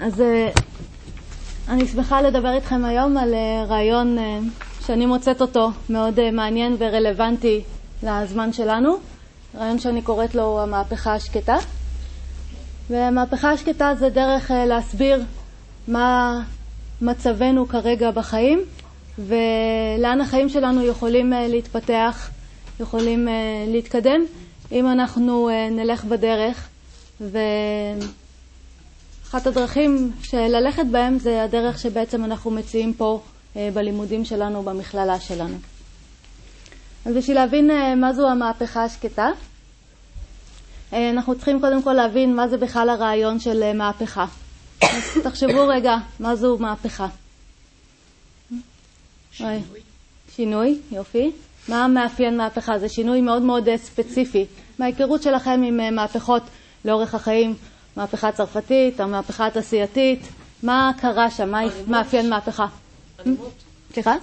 [0.00, 0.50] אז אה,
[1.68, 4.38] אני שמחה לדבר איתכם היום על אה, רעיון אה,
[4.86, 7.62] שאני מוצאת אותו מאוד מעניין ורלוונטי
[8.02, 8.96] לזמן שלנו,
[9.56, 11.56] רעיון שאני קוראת לו המהפכה השקטה.
[12.90, 15.22] והמהפכה השקטה זה דרך להסביר
[15.88, 16.40] מה
[17.00, 18.60] מצבנו כרגע בחיים
[19.18, 22.30] ולאן החיים שלנו יכולים להתפתח,
[22.80, 23.28] יכולים
[23.66, 24.20] להתקדם,
[24.72, 26.68] אם אנחנו נלך בדרך.
[27.20, 27.38] ו...
[29.28, 33.20] אחת הדרכים ללכת בהם זה הדרך שבעצם אנחנו מציעים פה
[33.56, 35.56] אה, בלימודים שלנו, במכללה שלנו.
[37.06, 39.30] אז בשביל להבין אה, מה זו המהפכה השקטה,
[40.92, 44.26] אה, אנחנו צריכים קודם כל להבין מה זה בכלל הרעיון של מהפכה.
[44.82, 47.06] אז תחשבו רגע, מה זו מהפכה?
[49.32, 49.60] שינוי.
[50.36, 51.30] שינוי, יופי.
[51.68, 52.78] מה מאפיין מהפכה?
[52.78, 54.46] זה שינוי מאוד מאוד ספציפי.
[54.78, 56.42] מההיכרות שלכם עם מהפכות
[56.84, 57.54] לאורך החיים,
[57.98, 60.28] המהפכה הצרפתית, המהפכה התעשייתית,
[60.62, 62.66] מה קרה שם, מה מאפיין מהפכה?
[63.20, 63.52] אלימות.
[63.92, 64.14] סליחה?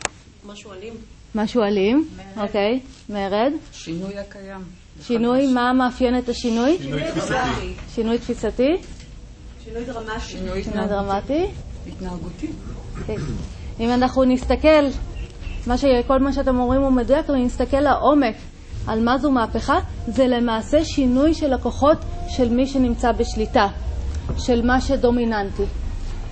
[0.46, 0.94] משהו אלים.
[1.36, 3.54] משהו אלים, אוקיי, מרד.
[3.72, 4.62] שינוי הקיים.
[5.02, 6.78] שינוי, מה מאפיין את השינוי?
[6.82, 7.74] שינוי תפיסתי.
[7.96, 8.72] שינוי תפיסתי?
[9.66, 10.20] שינוי דרמטי.
[10.20, 11.46] שינוי דרמטי.
[11.88, 12.48] התנהגותי.
[13.00, 13.16] אוקיי.
[13.80, 14.86] אם אנחנו נסתכל,
[16.08, 18.36] כל מה שאתם אומרים הוא מדויק, אם נסתכל לעומק
[18.88, 21.98] על מה זו מהפכה, זה למעשה שינוי של הכוחות
[22.28, 23.68] של מי שנמצא בשליטה,
[24.38, 25.64] של מה שדומיננטי.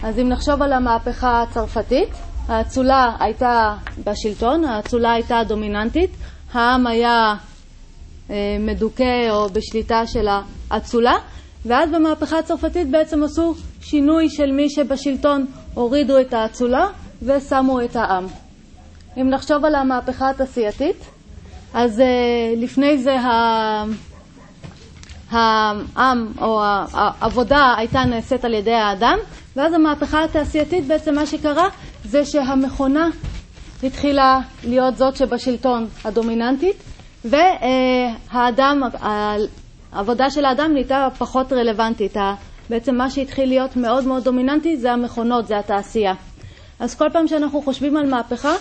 [0.03, 2.09] אז אם נחשוב על המהפכה הצרפתית,
[2.47, 6.09] האצולה הייתה בשלטון, האצולה הייתה דומיננטית,
[6.53, 7.35] העם היה
[8.29, 10.27] אה, מדוכא או בשליטה של
[10.71, 11.13] האצולה,
[11.65, 16.87] ואז במהפכה הצרפתית בעצם עשו שינוי של מי שבשלטון, הורידו את האצולה
[17.21, 18.25] ושמו את העם.
[19.17, 21.05] אם נחשוב על המהפכה התעשייתית,
[21.73, 22.03] אז uh,
[22.61, 23.17] לפני זה
[25.31, 26.61] העם או
[26.93, 29.17] העבודה הייתה נעשית על ידי האדם,
[29.55, 31.67] ואז המהפכה התעשייתית בעצם מה שקרה
[32.03, 33.09] זה שהמכונה
[33.83, 36.75] התחילה להיות זאת שבשלטון הדומיננטית,
[37.25, 38.81] והאדם,
[39.91, 42.17] העבודה של האדם נהייתה פחות רלוונטית.
[42.69, 46.13] בעצם מה שהתחיל להיות מאוד מאוד דומיננטי זה המכונות, זה התעשייה.
[46.79, 48.53] אז כל פעם שאנחנו חושבים על מהפכה,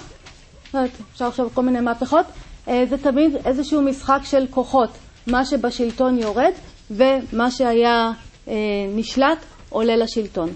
[1.13, 4.91] אפשר לחשוב כל מיני מהפכות, אה, זה תמיד איזשהו משחק של כוחות,
[5.27, 6.53] מה שבשלטון יורד
[6.91, 8.11] ומה שהיה
[8.49, 8.55] אה,
[8.95, 9.39] נשלט
[9.71, 10.51] עולה לשלטון.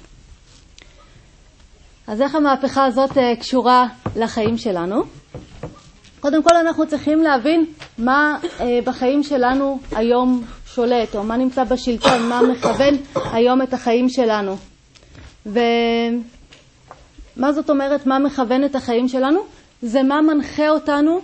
[2.06, 3.86] אז איך המהפכה הזאת אה, קשורה
[4.16, 5.02] לחיים שלנו?
[6.20, 7.66] קודם כל אנחנו צריכים להבין
[7.98, 8.38] מה
[8.84, 12.94] בחיים שלנו היום שולט, או מה נמצא בשלטון, מה מכוון
[13.32, 14.56] היום את החיים שלנו.
[15.46, 15.62] ומה
[17.52, 19.40] זאת אומרת מה מכוון את החיים שלנו?
[19.82, 21.20] זה מה מנחה אותנו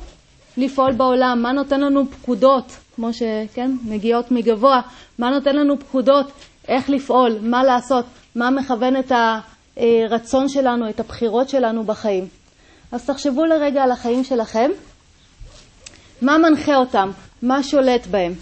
[0.57, 4.81] לפעול בעולם, מה נותן לנו פקודות, כמו שכן, מגיעות מגבוה,
[5.19, 6.33] מה נותן לנו פקודות,
[6.69, 8.05] איך לפעול, מה לעשות,
[8.35, 9.13] מה מכוון את
[9.77, 12.29] הרצון שלנו, את הבחירות שלנו בחיים.
[12.93, 14.71] אז תחשבו לרגע על החיים שלכם,
[16.23, 17.11] מה מנחה אותם,
[17.43, 18.35] מה שולט בהם.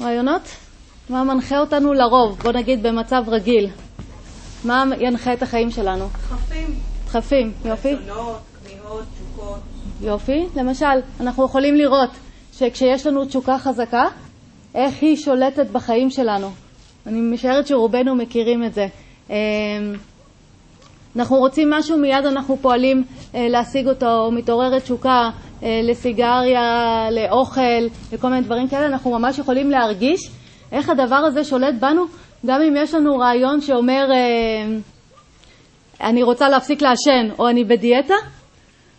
[0.00, 0.42] רעיונות?
[1.08, 3.68] מה מנחה אותנו לרוב, בוא נגיד במצב רגיל.
[4.64, 6.08] מה ינחה את החיים שלנו?
[6.08, 6.80] דחפים.
[7.06, 7.94] דחפים, יופי.
[7.94, 9.04] רצונות, כמיהות,
[10.00, 10.46] יופי.
[10.56, 12.10] למשל, אנחנו יכולים לראות
[12.52, 14.04] שכשיש לנו תשוקה חזקה,
[14.74, 16.50] איך היא שולטת בחיים שלנו.
[17.06, 18.86] אני משערת שרובנו מכירים את זה.
[19.30, 19.34] אמ,
[21.16, 23.04] אנחנו רוצים משהו, מיד אנחנו פועלים
[23.34, 25.30] אה, להשיג אותו, מתעוררת תשוקה
[25.62, 26.60] אה, לסיגריה,
[27.10, 30.30] לאוכל, לכל מיני דברים כאלה, אנחנו ממש יכולים להרגיש
[30.72, 32.04] איך הדבר הזה שולט בנו,
[32.46, 34.76] גם אם יש לנו רעיון שאומר, אה,
[36.00, 38.14] אני רוצה להפסיק לעשן או אני בדיאטה,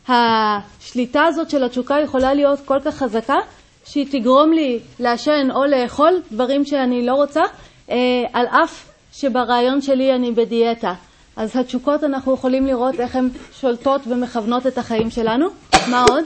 [0.07, 3.37] השליטה הזאת של התשוקה יכולה להיות כל כך חזקה,
[3.85, 7.41] שהיא תגרום לי לעשן או לאכול דברים שאני לא רוצה,
[7.89, 7.95] אה,
[8.33, 10.93] על אף שברעיון שלי אני בדיאטה.
[11.35, 13.29] אז התשוקות, אנחנו יכולים לראות איך הן
[13.59, 15.47] שולטות ומכוונות את החיים שלנו.
[15.87, 16.23] מה עוד?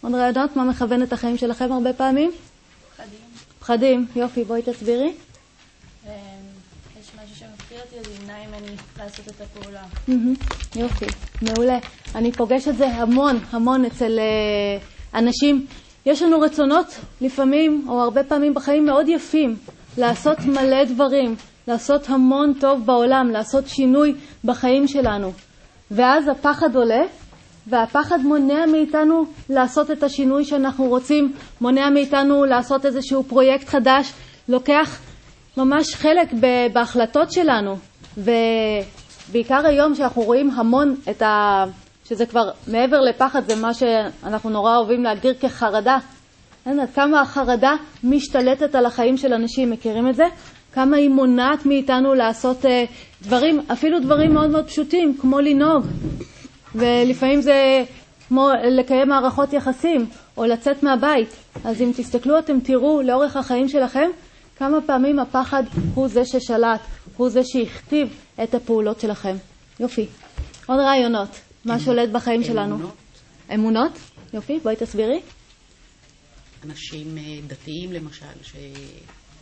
[0.00, 0.56] עוד רעיונות?
[0.56, 2.30] מה מכוון את החיים שלכם הרבה פעמים?
[2.96, 3.18] פחדים.
[3.60, 5.12] פחדים, יופי, בואי תסבירי.
[7.80, 8.46] אותי, אז ימנע ממני
[8.98, 9.82] לעשות את הפעולה.
[10.76, 11.06] יופי,
[11.42, 11.78] מעולה.
[12.14, 15.66] אני פוגשת את זה המון המון אצל uh, אנשים.
[16.06, 16.86] יש לנו רצונות
[17.20, 19.56] לפעמים, או הרבה פעמים בחיים, מאוד יפים,
[19.98, 21.36] לעשות מלא דברים,
[21.68, 24.14] לעשות המון טוב בעולם, לעשות שינוי
[24.44, 25.32] בחיים שלנו.
[25.90, 27.02] ואז הפחד עולה,
[27.66, 34.12] והפחד מונע מאיתנו לעשות את השינוי שאנחנו רוצים, מונע מאיתנו לעשות איזשהו פרויקט חדש,
[34.48, 34.98] לוקח
[35.56, 36.28] ממש חלק
[36.72, 37.76] בהחלטות שלנו,
[38.16, 41.64] ובעיקר היום שאנחנו רואים המון את ה...
[42.08, 45.98] שזה כבר מעבר לפחד, זה מה שאנחנו נורא אוהבים להגדיר כחרדה.
[46.66, 47.72] אין, עד כמה החרדה
[48.04, 50.24] משתלטת על החיים של אנשים, מכירים את זה?
[50.72, 52.68] כמה היא מונעת מאיתנו לעשות uh,
[53.22, 55.86] דברים, אפילו דברים מאוד מאוד פשוטים, כמו לנהוג.
[56.74, 57.84] ולפעמים זה
[58.28, 61.28] כמו לקיים מערכות יחסים, או לצאת מהבית.
[61.64, 64.10] אז אם תסתכלו, אתם תראו לאורך החיים שלכם
[64.58, 65.62] כמה פעמים הפחד
[65.94, 66.80] הוא זה ששלט,
[67.16, 68.08] הוא זה שהכתיב
[68.42, 69.36] את הפעולות שלכם.
[69.80, 70.06] יופי.
[70.66, 71.28] עוד רעיונות.
[71.64, 72.74] מה שולט בחיים שלנו?
[72.74, 72.94] אמונות.
[73.54, 73.92] אמונות?
[74.34, 75.20] יופי, בואי תסבירי.
[76.64, 78.26] אנשים אה, דתיים למשל,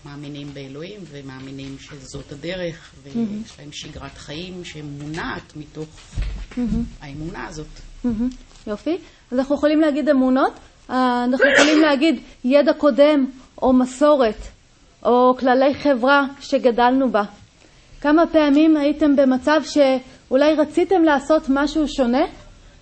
[0.04, 5.88] שמאמינים באלוהים ומאמינים שזאת הדרך, ויש להם שגרת חיים שמונעת מתוך
[7.00, 7.66] האמונה הזאת.
[8.66, 8.98] יופי.
[9.30, 10.52] אז אנחנו יכולים להגיד אמונות,
[10.90, 13.26] אה, אנחנו יכולים להגיד ידע קודם,
[13.62, 14.38] או מסורת,
[15.04, 17.22] או כללי חברה שגדלנו בה.
[18.04, 22.24] כמה פעמים הייתם במצב שאולי רציתם לעשות משהו שונה,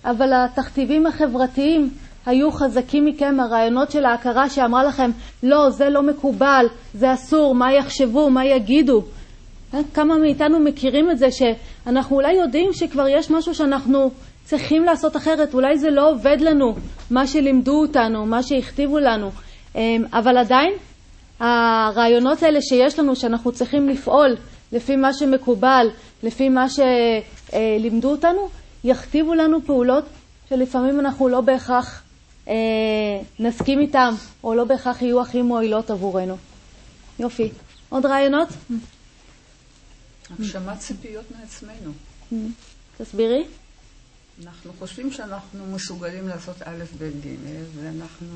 [0.05, 1.89] אבל התכתיבים החברתיים
[2.25, 5.11] היו חזקים מכם, הרעיונות של ההכרה שאמרה לכם,
[5.43, 9.01] לא, זה לא מקובל, זה אסור, מה יחשבו, מה יגידו.
[9.73, 14.11] אה, כמה מאיתנו מכירים את זה שאנחנו אולי יודעים שכבר יש משהו שאנחנו
[14.43, 16.75] צריכים לעשות אחרת, אולי זה לא עובד לנו,
[17.11, 19.29] מה שלימדו אותנו, מה שהכתיבו לנו,
[19.75, 20.73] אמ, אבל עדיין
[21.39, 24.35] הרעיונות האלה שיש לנו, שאנחנו צריכים לפעול
[24.73, 25.87] לפי מה שמקובל,
[26.23, 28.49] לפי מה שלימדו אותנו,
[28.83, 30.05] יכתיבו לנו פעולות
[30.49, 32.03] שלפעמים אנחנו לא בהכרח
[32.47, 32.53] אה,
[33.39, 36.37] נסכים איתם, או לא בהכרח יהיו הכי מועילות עבורנו.
[37.19, 37.51] יופי.
[37.89, 38.47] עוד רעיונות?
[40.29, 41.91] הגשמת ציפיות מעצמנו.
[42.97, 43.43] תסבירי.
[44.43, 47.35] אנחנו חושבים שאנחנו מסוגלים לעשות א', ב', ג',
[47.75, 48.27] ואנחנו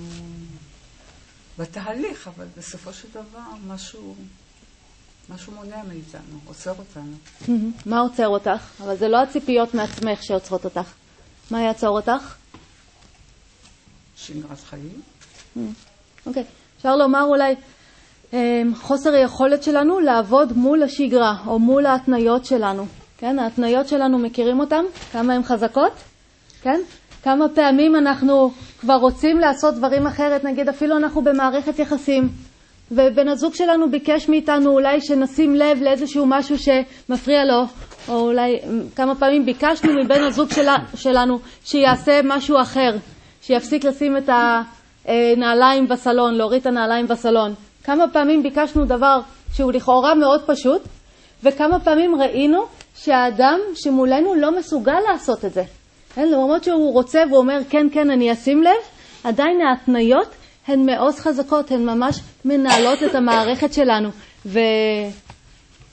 [1.58, 4.16] בתהליך, אבל בסופו של דבר משהו,
[5.36, 7.14] משהו מונע מאיתנו, עוצר אותנו.
[7.86, 8.82] מה עוצר אותך?
[8.84, 10.92] אבל זה לא הציפיות מעצמך שעוצרות אותך.
[11.52, 12.36] מה יעצור אותך?
[14.16, 15.02] שגרת חיים.
[16.26, 16.44] אוקיי.
[16.78, 17.56] אפשר לומר אולי
[18.34, 22.86] אמ, חוסר היכולת שלנו לעבוד מול השגרה או מול ההתניות שלנו.
[23.18, 24.84] כן, ההתניות שלנו, מכירים אותן?
[25.12, 25.92] כמה הן חזקות?
[26.62, 26.82] כן?
[27.24, 32.30] כמה פעמים אנחנו כבר רוצים לעשות דברים אחרת, נגיד אפילו אנחנו במערכת יחסים,
[32.92, 37.64] ובן הזוג שלנו ביקש מאיתנו אולי שנשים לב לאיזשהו משהו שמפריע לו,
[38.08, 38.60] או אולי
[38.96, 42.90] כמה פעמים ביקשנו מבן הזוג שלה, שלנו שיעשה משהו אחר,
[43.42, 44.30] שיפסיק לשים את
[45.06, 47.54] הנעליים בסלון, להוריד את הנעליים בסלון.
[47.84, 49.20] כמה פעמים ביקשנו דבר
[49.54, 50.82] שהוא לכאורה מאוד פשוט,
[51.44, 52.64] וכמה פעמים ראינו
[52.96, 55.64] שהאדם שמולנו לא מסוגל לעשות את זה.
[56.16, 58.82] כן, למרות שהוא רוצה והוא אומר כן, כן, אני אשים לב,
[59.24, 60.28] עדיין ההתניות
[60.68, 64.10] הן מאוד חזקות, הן ממש מנהלות את המערכת שלנו.
[64.46, 64.60] ו...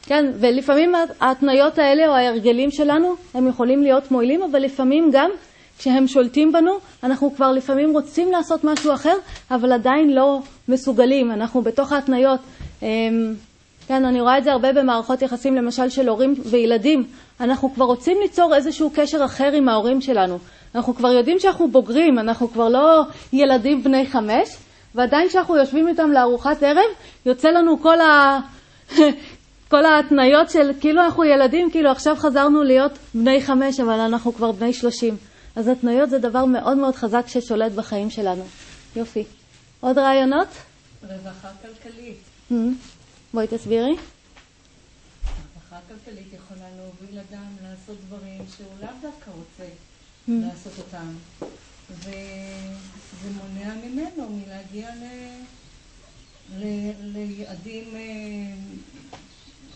[0.06, 5.31] כן, ולפעמים ההתניות האלה או ההרגלים שלנו, הם יכולים להיות מועילים, אבל לפעמים גם
[5.79, 6.73] כשהם שולטים בנו,
[7.03, 9.15] אנחנו כבר לפעמים רוצים לעשות משהו אחר,
[9.50, 11.31] אבל עדיין לא מסוגלים.
[11.31, 12.41] אנחנו בתוך ההתניות.
[12.82, 13.35] אמ,
[13.88, 17.05] כן, אני רואה את זה הרבה במערכות יחסים, למשל של הורים וילדים.
[17.41, 20.38] אנחנו כבר רוצים ליצור איזשהו קשר אחר עם ההורים שלנו.
[20.75, 24.49] אנחנו כבר יודעים שאנחנו בוגרים, אנחנו כבר לא ילדים בני חמש,
[24.94, 26.91] ועדיין כשאנחנו יושבים איתם לארוחת ערב,
[27.26, 28.41] יוצא לנו כל, ה...
[29.70, 34.52] כל ההתניות של כאילו אנחנו ילדים, כאילו עכשיו חזרנו להיות בני חמש, אבל אנחנו כבר
[34.52, 35.17] בני שלושים.
[35.56, 38.44] אז התניות זה דבר מאוד מאוד חזק ששולט בחיים שלנו.
[38.96, 39.25] יופי.
[39.81, 40.49] עוד רעיונות?
[41.02, 42.19] רווחה כלכלית.
[42.50, 42.55] Mm-hmm.
[43.35, 43.96] בואי תסבירי.
[45.55, 49.65] רווחה כלכלית יכולה להוביל אדם לעשות דברים שהוא לאו דווקא רוצה
[50.29, 51.06] לעשות אותם.
[53.24, 55.04] וזה מונע ממנו מלהגיע ל...
[56.58, 56.90] ל...
[57.02, 58.00] ליעדים אה,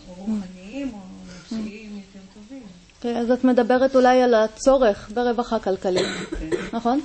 [0.09, 2.63] רוחניים או נפשיים יותר טובים.
[2.97, 6.07] אוקיי, אז את מדברת אולי על הצורך ברווחה כלכלית,
[6.77, 7.01] נכון?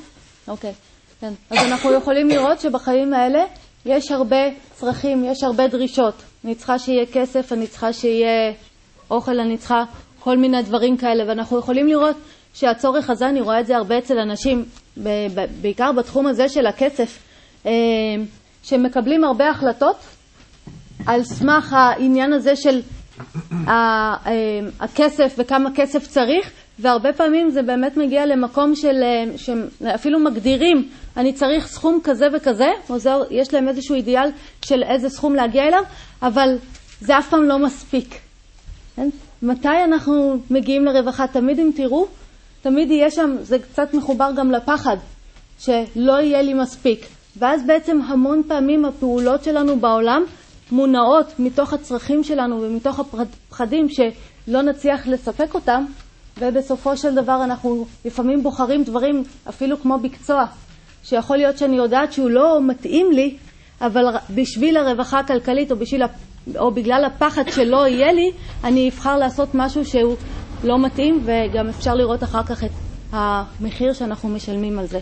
[0.47, 0.73] אוקיי,
[1.19, 1.33] כן.
[1.50, 3.43] אז אנחנו יכולים לראות שבחיים האלה
[3.85, 4.38] יש הרבה
[4.73, 6.23] צרכים, יש הרבה דרישות.
[6.45, 8.53] אני צריכה שיהיה כסף, אני צריכה שיהיה
[9.12, 9.83] אוכל, אני צריכה
[10.19, 12.15] כל מיני דברים כאלה, ואנחנו יכולים לראות
[12.53, 14.65] שהצורך הזה, אני רואה את זה הרבה אצל אנשים,
[15.62, 17.19] בעיקר בתחום הזה של הכסף,
[17.65, 17.72] אה,
[18.63, 19.95] שמקבלים הרבה החלטות
[21.05, 22.81] על סמך העניין הזה של
[23.67, 24.13] אה,
[24.79, 31.33] הכסף וכמה כסף צריך, והרבה פעמים זה באמת מגיע למקום של, אה, שאפילו מגדירים, אני
[31.33, 34.29] צריך סכום כזה וכזה, או זה, יש להם איזשהו אידיאל
[34.65, 35.83] של איזה סכום להגיע אליו,
[36.22, 36.57] אבל
[37.01, 38.15] זה אף פעם לא מספיק.
[38.95, 39.10] כן?
[39.41, 41.27] מתי אנחנו מגיעים לרווחה?
[41.27, 42.07] תמיד אם תראו,
[42.63, 44.98] תמיד יהיה שם, זה קצת מחובר גם לפחד,
[45.60, 47.05] שלא יהיה לי מספיק.
[47.38, 50.24] ואז בעצם המון פעמים הפעולות שלנו בעולם
[50.72, 55.86] מונעות מתוך הצרכים שלנו ומתוך הפחדים שלא נצליח לספק אותם,
[56.39, 60.46] ובסופו של דבר אנחנו לפעמים בוחרים דברים אפילו כמו מקצוע,
[61.03, 63.38] שיכול להיות שאני יודעת שהוא לא מתאים לי,
[63.82, 64.05] אבל
[64.36, 66.01] בשביל הרווחה הכלכלית או, בשביל,
[66.60, 68.32] או בגלל הפחד שלא יהיה לי,
[68.63, 70.15] אני אבחר לעשות משהו שהוא
[70.63, 72.72] לא מתאים, וגם אפשר לראות אחר כך את
[73.12, 75.00] המחיר שאנחנו משלמים על זה.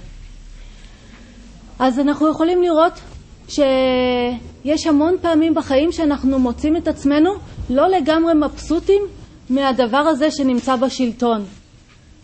[1.80, 2.94] אז אנחנו יכולים לראות
[3.48, 7.32] שיש המון פעמים בחיים שאנחנו מוצאים את עצמנו
[7.70, 9.02] לא לגמרי מבסוטים
[9.50, 11.46] מהדבר הזה שנמצא בשלטון.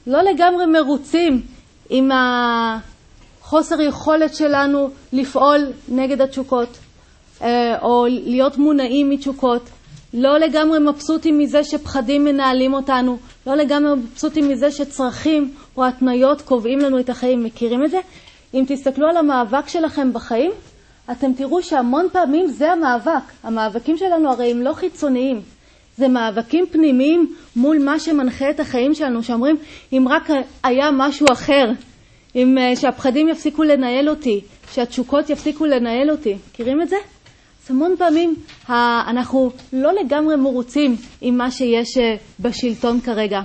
[0.07, 1.41] לא לגמרי מרוצים
[1.89, 2.11] עם
[3.41, 6.77] החוסר יכולת שלנו לפעול נגד התשוקות,
[7.41, 9.69] אה, או להיות מונעים מתשוקות.
[10.13, 16.79] לא לגמרי מבסוטים מזה שפחדים מנהלים אותנו, לא לגמרי מבסוטים מזה שצרכים או התניות קובעים
[16.79, 17.43] לנו את החיים.
[17.43, 17.99] מכירים את זה?
[18.53, 20.51] אם תסתכלו על המאבק שלכם בחיים,
[21.11, 23.23] אתם תראו שהמון פעמים זה המאבק.
[23.43, 25.41] המאבקים שלנו הרי הם לא חיצוניים.
[25.97, 29.57] זה מאבקים פנימיים מול מה שמנחה את החיים שלנו, שאומרים,
[29.93, 30.29] אם רק
[30.63, 31.71] היה משהו אחר,
[32.35, 36.35] אם אה, שהפחדים יפסיקו לנהל אותי, שהתשוקות יפסיקו לנהל אותי.
[36.51, 36.95] מכירים את זה?
[37.67, 38.35] אז המון פעמים
[39.07, 43.41] אנחנו לא לגמרי מרוצים עם מה שיש אה, בשלטון כרגע.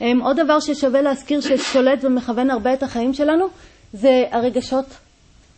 [0.00, 3.46] עוד דבר ששווה להזכיר ששולט ומכוון הרבה את החיים שלנו,
[3.92, 4.84] זה הרגשות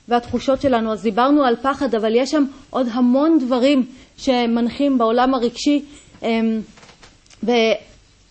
[0.09, 0.93] והתחושות שלנו.
[0.93, 5.85] אז דיברנו על פחד, אבל יש שם עוד המון דברים שמנחים בעולם הרגשי.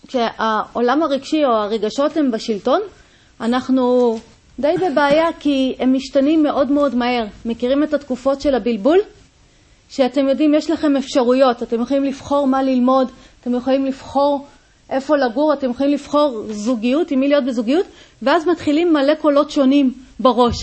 [0.06, 2.82] וכשהעולם הרגשי או הרגשות הם בשלטון,
[3.42, 4.18] אנחנו
[4.60, 7.26] די בבעיה כי הם משתנים מאוד מאוד מהר.
[7.46, 9.00] מכירים את התקופות של הבלבול?
[9.92, 14.46] שאתם יודעים, יש לכם אפשרויות, אתם יכולים לבחור מה ללמוד, אתם יכולים לבחור
[14.90, 17.86] איפה לגור, אתם יכולים לבחור זוגיות, עם מי להיות בזוגיות,
[18.22, 20.56] ואז מתחילים מלא קולות שונים בראש.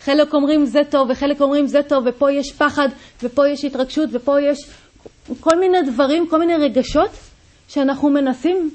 [0.00, 2.88] חלק אומרים זה טוב, וחלק אומרים זה טוב, ופה יש פחד,
[3.22, 4.58] ופה יש התרגשות, ופה יש
[5.40, 7.10] כל מיני דברים, כל מיני רגשות,
[7.68, 8.70] שאנחנו מנסים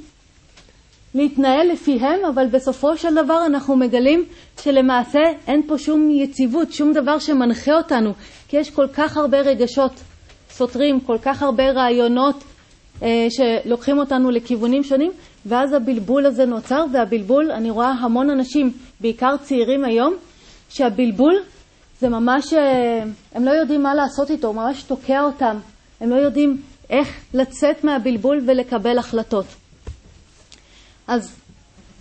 [1.15, 4.25] להתנהל לפיהם, אבל בסופו של דבר אנחנו מגלים
[4.61, 8.13] שלמעשה אין פה שום יציבות, שום דבר שמנחה אותנו,
[8.47, 9.91] כי יש כל כך הרבה רגשות
[10.49, 12.43] סותרים, כל כך הרבה רעיונות
[13.03, 15.11] אה, שלוקחים אותנו לכיוונים שונים,
[15.45, 20.13] ואז הבלבול הזה נוצר, והבלבול, אני רואה המון אנשים, בעיקר צעירים היום,
[20.69, 21.35] שהבלבול
[21.99, 23.03] זה ממש, אה,
[23.33, 25.57] הם לא יודעים מה לעשות איתו, הוא ממש תוקע אותם,
[26.01, 26.57] הם לא יודעים
[26.89, 29.45] איך לצאת מהבלבול ולקבל החלטות.
[31.07, 31.35] אז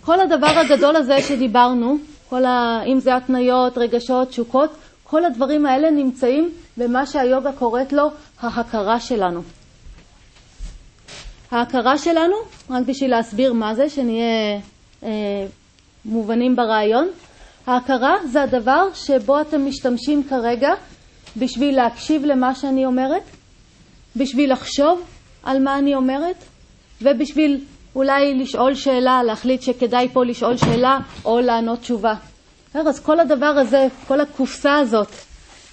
[0.01, 1.97] כל הדבר הגדול הזה שדיברנו,
[2.29, 2.81] כל ה...
[2.85, 4.69] אם זה התניות, רגשות, תשוקות,
[5.03, 8.09] כל הדברים האלה נמצאים במה שהיוגה קוראת לו
[8.39, 9.41] ההכרה שלנו.
[11.51, 12.35] ההכרה שלנו,
[12.69, 14.59] רק בשביל להסביר מה זה, שנהיה
[15.03, 15.09] אה,
[16.05, 17.07] מובנים ברעיון,
[17.67, 20.69] ההכרה זה הדבר שבו אתם משתמשים כרגע
[21.37, 23.23] בשביל להקשיב למה שאני אומרת,
[24.15, 25.03] בשביל לחשוב
[25.43, 26.35] על מה אני אומרת,
[27.01, 27.61] ובשביל
[27.95, 32.13] אולי לשאול שאלה, להחליט שכדאי פה לשאול שאלה או לענות תשובה.
[32.73, 35.11] אז כל הדבר הזה, כל הקופסה הזאת,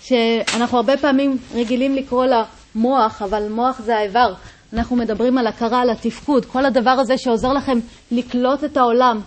[0.00, 2.42] שאנחנו הרבה פעמים רגילים לקרוא לה
[2.74, 4.34] מוח, אבל מוח זה האיבר.
[4.72, 7.78] אנחנו מדברים על הכרה, על התפקוד, כל הדבר הזה שעוזר לכם
[8.10, 9.20] לקלוט את העולם,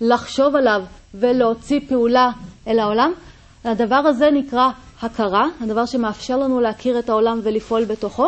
[0.00, 0.82] לחשוב עליו
[1.14, 2.30] ולהוציא פעולה
[2.68, 3.12] אל העולם.
[3.64, 4.68] הדבר הזה נקרא
[5.02, 8.26] הכרה, הדבר שמאפשר לנו להכיר את העולם ולפעול בתוכו.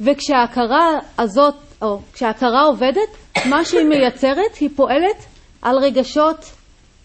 [0.00, 1.54] וכשההכרה הזאת,
[1.84, 3.16] או כשההכרה עובדת,
[3.48, 5.26] מה שהיא מייצרת, היא פועלת
[5.62, 6.50] על רגשות,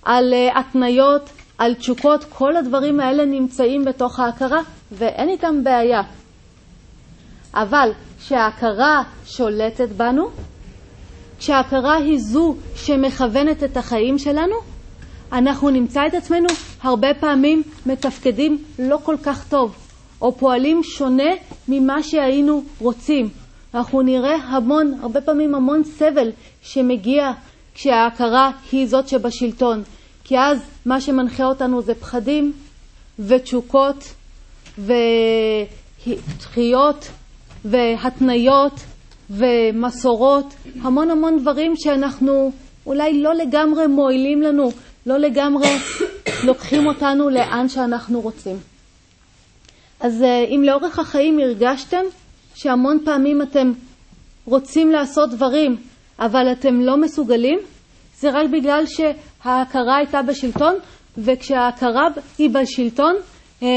[0.03, 6.01] על uh, התניות, על תשוקות, כל הדברים האלה נמצאים בתוך ההכרה ואין איתם בעיה.
[7.53, 10.29] אבל כשההכרה שולטת בנו,
[11.39, 14.55] כשההכרה היא זו שמכוונת את החיים שלנו,
[15.31, 16.47] אנחנו נמצא את עצמנו
[16.81, 19.75] הרבה פעמים מתפקדים לא כל כך טוב,
[20.21, 21.31] או פועלים שונה
[21.67, 23.29] ממה שהיינו רוצים.
[23.73, 27.31] אנחנו נראה המון, הרבה פעמים המון סבל שמגיע
[27.75, 29.83] כשההכרה היא זאת שבשלטון.
[30.23, 32.53] כי אז מה שמנחה אותנו זה פחדים
[33.19, 34.13] ותשוקות
[36.07, 37.09] ודחיות
[37.65, 38.73] והתניות
[39.29, 42.51] ומסורות, המון המון דברים שאנחנו
[42.85, 44.71] אולי לא לגמרי מועילים לנו,
[45.05, 45.67] לא לגמרי
[46.47, 48.57] לוקחים אותנו לאן שאנחנו רוצים.
[49.99, 52.03] אז אה, אם לאורך החיים הרגשתם
[52.61, 53.71] שהמון פעמים אתם
[54.45, 55.75] רוצים לעשות דברים,
[56.19, 57.59] אבל אתם לא מסוגלים,
[58.19, 60.75] זה רק בגלל שההכרה הייתה בשלטון,
[61.17, 63.15] וכשההכרה היא בשלטון,
[63.63, 63.67] אה,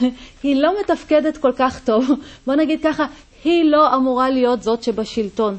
[0.42, 2.10] היא לא מתפקדת כל כך טוב.
[2.46, 3.04] בוא נגיד ככה,
[3.44, 5.58] היא לא אמורה להיות זאת שבשלטון.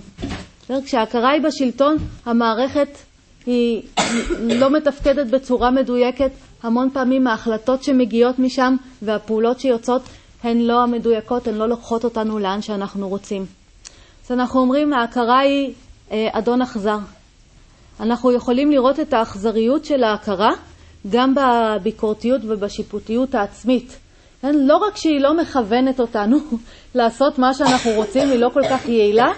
[0.85, 2.97] כשההכרה היא בשלטון, המערכת
[3.45, 3.81] היא
[4.61, 6.31] לא מתפקדת בצורה מדויקת.
[6.63, 10.01] המון פעמים ההחלטות שמגיעות משם והפעולות שיוצאות
[10.43, 13.45] הן לא המדויקות, הן לא לוקחות אותנו לאן שאנחנו רוצים.
[14.25, 15.73] אז אנחנו אומרים, ההכרה היא
[16.11, 16.97] אה, אדון אכזר.
[17.99, 20.51] אנחנו יכולים לראות את האכזריות של ההכרה
[21.09, 23.97] גם בביקורתיות ובשיפוטיות העצמית.
[24.41, 24.55] כן?
[24.55, 26.37] לא רק שהיא לא מכוונת אותנו
[26.95, 29.31] לעשות מה שאנחנו רוצים, היא לא כל כך יעילה,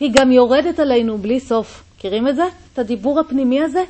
[0.00, 1.82] היא גם יורדת עלינו בלי סוף.
[1.96, 2.44] מכירים את זה?
[2.72, 3.84] את הדיבור הפנימי הזה?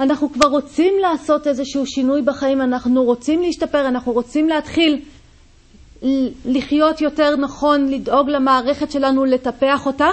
[0.00, 5.00] אנחנו כבר רוצים לעשות איזשהו שינוי בחיים, אנחנו רוצים להשתפר, אנחנו רוצים להתחיל
[6.44, 10.08] לחיות יותר נכון, לדאוג למערכת שלנו, לטפח אותה,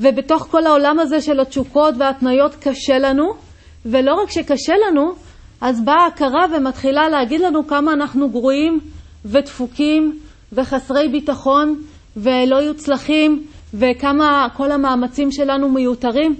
[0.00, 3.32] ובתוך כל העולם הזה של התשוקות וההתניות קשה לנו,
[3.86, 5.12] ולא רק שקשה לנו,
[5.60, 8.80] אז באה ההכרה ומתחילה להגיד לנו כמה אנחנו גרועים
[9.24, 10.18] ודפוקים
[10.52, 11.82] וחסרי ביטחון
[12.16, 16.34] ולא יוצלחים וכמה כל המאמצים שלנו מיותרים,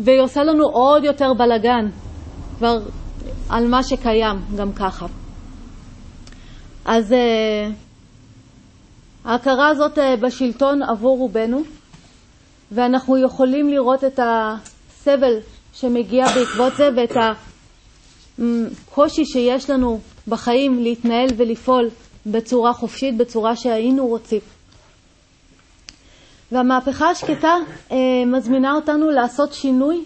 [0.00, 1.88] והיא עושה לנו עוד יותר בלגן
[2.58, 2.78] כבר
[3.48, 5.06] על מה שקיים גם ככה.
[6.84, 7.16] אז uh,
[9.24, 11.62] ההכרה הזאת uh, בשלטון עבור רובנו,
[12.72, 15.38] ואנחנו יכולים לראות את הסבל
[15.72, 17.16] שמגיע בעקבות זה ואת
[18.38, 21.88] הקושי שיש לנו בחיים להתנהל ולפעול
[22.26, 24.40] בצורה חופשית, בצורה שהיינו רוצים.
[26.52, 27.54] והמהפכה השקטה
[27.92, 30.04] אה, מזמינה אותנו לעשות שינוי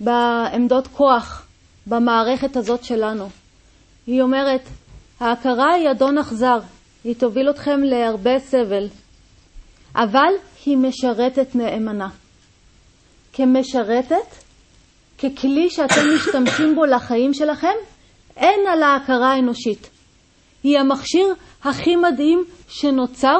[0.00, 1.46] בעמדות כוח
[1.86, 3.28] במערכת הזאת שלנו.
[4.06, 4.60] היא אומרת,
[5.20, 6.58] ההכרה היא אדון אכזר,
[7.04, 8.88] היא תוביל אתכם להרבה סבל,
[9.96, 10.32] אבל
[10.66, 12.08] היא משרתת נאמנה.
[13.32, 14.34] כמשרתת,
[15.18, 17.74] ככלי שאתם משתמשים בו לחיים שלכם,
[18.36, 19.90] אין על ההכרה האנושית.
[20.62, 21.34] היא המכשיר
[21.64, 23.38] הכי מדהים שנוצר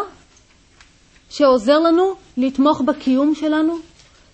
[1.30, 3.78] שעוזר לנו לתמוך בקיום שלנו,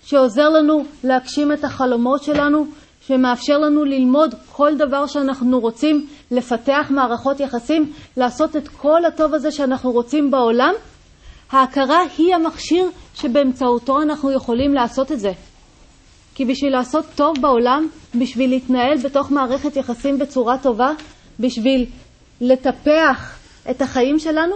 [0.04, 2.66] שעוזר לנו להגשים את החלומות שלנו,
[3.06, 9.50] שמאפשר לנו ללמוד כל דבר שאנחנו רוצים, לפתח מערכות יחסים, לעשות את כל הטוב הזה
[9.50, 10.74] שאנחנו רוצים בעולם,
[11.50, 15.32] ההכרה היא המכשיר שבאמצעותו אנחנו יכולים לעשות את זה.
[16.34, 20.90] כי בשביל לעשות טוב בעולם, בשביל להתנהל בתוך מערכת יחסים בצורה טובה,
[21.40, 21.86] בשביל
[22.40, 23.38] לטפח
[23.70, 24.54] את החיים שלנו,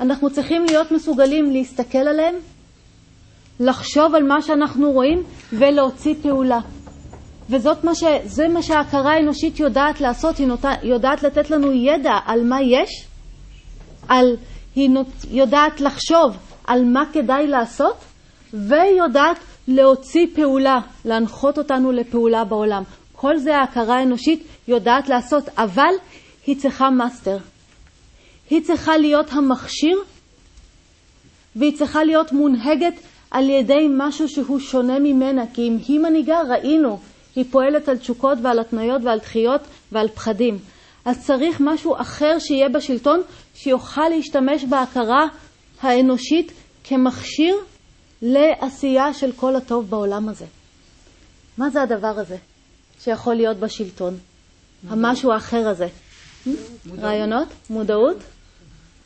[0.00, 2.34] אנחנו צריכים להיות מסוגלים להסתכל עליהם,
[3.60, 6.60] לחשוב על מה שאנחנו רואים ולהוציא פעולה.
[7.50, 8.02] וזה מה, ש...
[8.52, 10.60] מה שההכרה האנושית יודעת לעשות, היא נות...
[10.82, 13.06] יודעת לתת לנו ידע על מה יש,
[14.08, 14.36] על...
[14.76, 15.06] היא נות...
[15.30, 17.96] יודעת לחשוב על מה כדאי לעשות,
[18.52, 19.36] והיא יודעת
[19.68, 22.82] להוציא פעולה, להנחות אותנו לפעולה בעולם.
[23.12, 25.92] כל זה ההכרה האנושית יודעת לעשות, אבל
[26.46, 27.38] היא צריכה מאסטר.
[28.50, 29.98] היא צריכה להיות המכשיר
[31.56, 32.94] והיא צריכה להיות מונהגת
[33.30, 36.98] על ידי משהו שהוא שונה ממנה, כי אם היא מנהיגה, ראינו,
[37.36, 39.60] היא פועלת על תשוקות ועל התניות ועל דחיות
[39.92, 40.58] ועל פחדים.
[41.04, 43.22] אז צריך משהו אחר שיהיה בשלטון,
[43.54, 45.26] שיוכל להשתמש בהכרה
[45.82, 46.52] האנושית
[46.84, 47.56] כמכשיר
[48.22, 50.46] לעשייה של כל הטוב בעולם הזה.
[51.58, 52.36] מה זה הדבר הזה
[53.00, 54.18] שיכול להיות בשלטון?
[54.88, 55.86] המשהו האחר הזה.
[56.46, 56.98] מודעות.
[56.98, 57.48] רעיונות?
[57.70, 58.16] מודעות?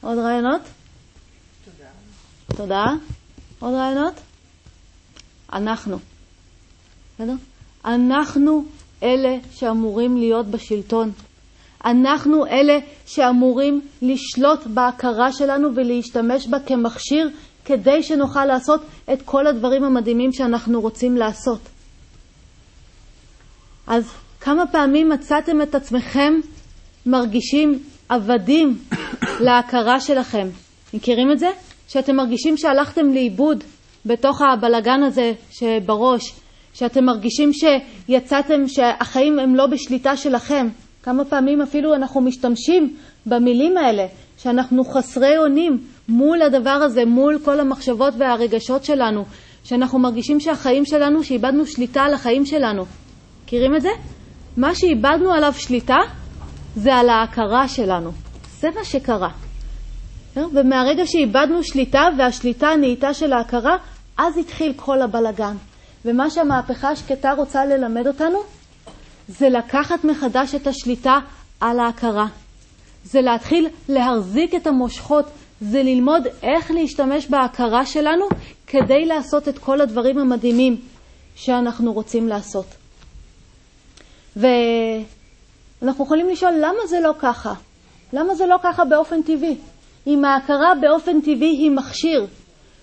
[0.01, 0.61] עוד רעיונות?
[1.65, 1.89] תודה.
[2.57, 2.85] תודה.
[3.59, 4.15] עוד רעיונות?
[5.53, 5.99] אנחנו.
[7.15, 7.35] בסדר?
[7.85, 8.65] אנחנו
[9.03, 11.11] אלה שאמורים להיות בשלטון.
[11.85, 17.31] אנחנו אלה שאמורים לשלוט בהכרה שלנו ולהשתמש בה כמכשיר
[17.65, 18.81] כדי שנוכל לעשות
[19.13, 21.61] את כל הדברים המדהימים שאנחנו רוצים לעשות.
[23.87, 26.33] אז כמה פעמים מצאתם את עצמכם
[27.07, 28.79] מרגישים עבדים
[29.47, 30.49] להכרה שלכם.
[30.95, 31.49] מכירים את זה?
[31.89, 33.65] שאתם מרגישים שהלכתם לאיבוד
[34.07, 36.33] בתוך הבלגן הזה שבראש,
[36.79, 40.69] שאתם מרגישים שיצאתם, שהחיים הם לא בשליטה שלכם.
[41.03, 44.07] כמה פעמים אפילו אנחנו משתמשים במילים האלה,
[44.39, 49.25] שאנחנו חסרי אונים מול הדבר הזה, מול כל המחשבות והרגשות שלנו,
[49.65, 52.85] שאנחנו מרגישים שהחיים שלנו, שאיבדנו שליטה על החיים שלנו.
[53.45, 53.91] מכירים את זה?
[54.57, 55.99] מה שאיבדנו עליו שליטה
[56.77, 58.11] זה על ההכרה שלנו.
[58.61, 59.31] זה מה שקרה.
[60.37, 63.77] ומהרגע שאיבדנו שליטה והשליטה הנהייתה של ההכרה,
[64.19, 65.55] אז התחיל כל הבלגן.
[66.05, 68.39] ומה שהמהפכה השקטה רוצה ללמד אותנו
[69.29, 71.19] זה לקחת מחדש את השליטה
[71.61, 72.27] על ההכרה.
[73.05, 75.25] זה להתחיל להחזיק את המושכות,
[75.61, 78.25] זה ללמוד איך להשתמש בהכרה שלנו
[78.67, 80.77] כדי לעשות את כל הדברים המדהימים
[81.37, 82.67] שאנחנו רוצים לעשות.
[84.37, 87.55] ואנחנו יכולים לשאול למה זה לא ככה?
[88.13, 89.57] למה זה לא ככה באופן טבעי?
[90.07, 92.27] אם ההכרה באופן טבעי היא מכשיר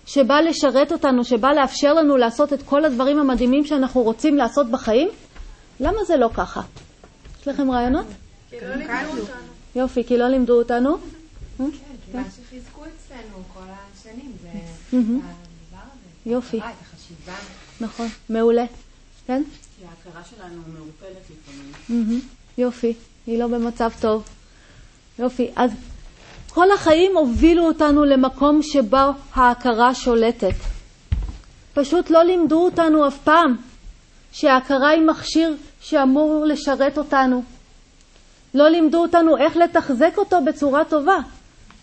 [0.06, 5.10] שבא לשרת אותנו, שבא לאפשר לנו לעשות את כל הדברים המדהימים שאנחנו רוצים לעשות בחיים,
[5.80, 6.62] למה זה לא ככה?
[7.42, 8.06] יש לכם רעיונות?
[8.50, 9.46] כי לא לימדו אותנו.
[9.76, 10.98] יופי, כי לא לימדו אותנו.
[11.58, 11.64] כן,
[12.12, 14.50] כי מה שחיזקו אצלנו כל השנים זה
[15.02, 15.24] הדבר
[15.72, 16.30] הזה.
[16.32, 16.60] יופי.
[17.82, 18.66] נכון, מעולה.
[19.28, 19.44] כן?
[19.78, 22.22] כי ההכרה שלנו מעורפלת לפעמים.
[22.58, 22.94] יופי,
[23.28, 24.24] היא לא במצב טוב.
[25.20, 25.52] יופי.
[25.56, 25.72] אז
[26.56, 28.98] כל החיים הובילו אותנו למקום שבו
[29.34, 30.56] ההכרה שולטת.
[31.74, 33.56] פשוט לא לימדו אותנו אף פעם
[34.32, 37.44] שההכרה היא מכשיר שאמור לשרת אותנו.
[38.54, 41.18] לא לימדו אותנו איך לתחזק אותו בצורה טובה.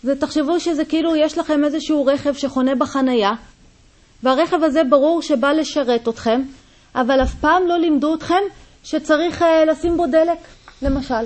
[0.03, 3.31] ותחשבו שזה כאילו יש לכם איזשהו רכב שחונה בחנייה,
[4.23, 6.41] והרכב הזה ברור שבא לשרת אתכם,
[6.95, 8.41] אבל אף פעם לא לימדו אתכם
[8.83, 10.39] שצריך uh, לשים בו דלק,
[10.81, 11.25] למשל.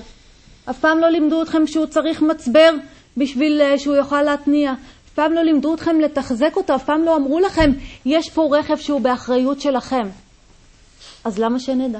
[0.69, 2.69] אף פעם לא לימדו אתכם שהוא צריך מצבר
[3.17, 4.71] בשביל uh, שהוא יוכל להתניע.
[4.71, 7.71] אף פעם לא לימדו אתכם לתחזק אותו, אף פעם לא אמרו לכם,
[8.05, 10.07] יש פה רכב שהוא באחריות שלכם.
[11.23, 11.99] אז למה שנדע?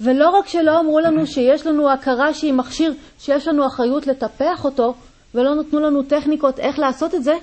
[0.00, 4.94] ולא רק שלא אמרו לנו שיש לנו הכרה שהיא מכשיר, שיש לנו אחריות לטפח אותו,
[5.34, 7.34] ולא נתנו לנו טכניקות איך לעשות את זה,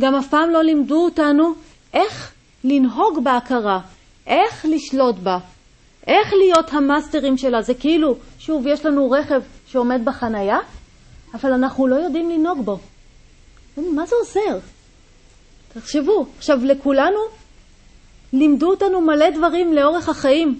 [0.00, 1.54] גם אף פעם לא לימדו אותנו
[1.94, 2.32] איך
[2.64, 3.80] לנהוג בהכרה,
[4.26, 5.38] איך לשלוט בה,
[6.06, 7.62] איך להיות המאסטרים שלה.
[7.62, 10.58] זה כאילו, שוב, יש לנו רכב שעומד בחנייה,
[11.34, 12.78] אבל אנחנו לא יודעים לנהוג בו.
[13.76, 14.58] מה זה עוזר?
[15.74, 17.18] תחשבו, עכשיו לכולנו
[18.32, 20.58] לימדו אותנו מלא דברים לאורך החיים,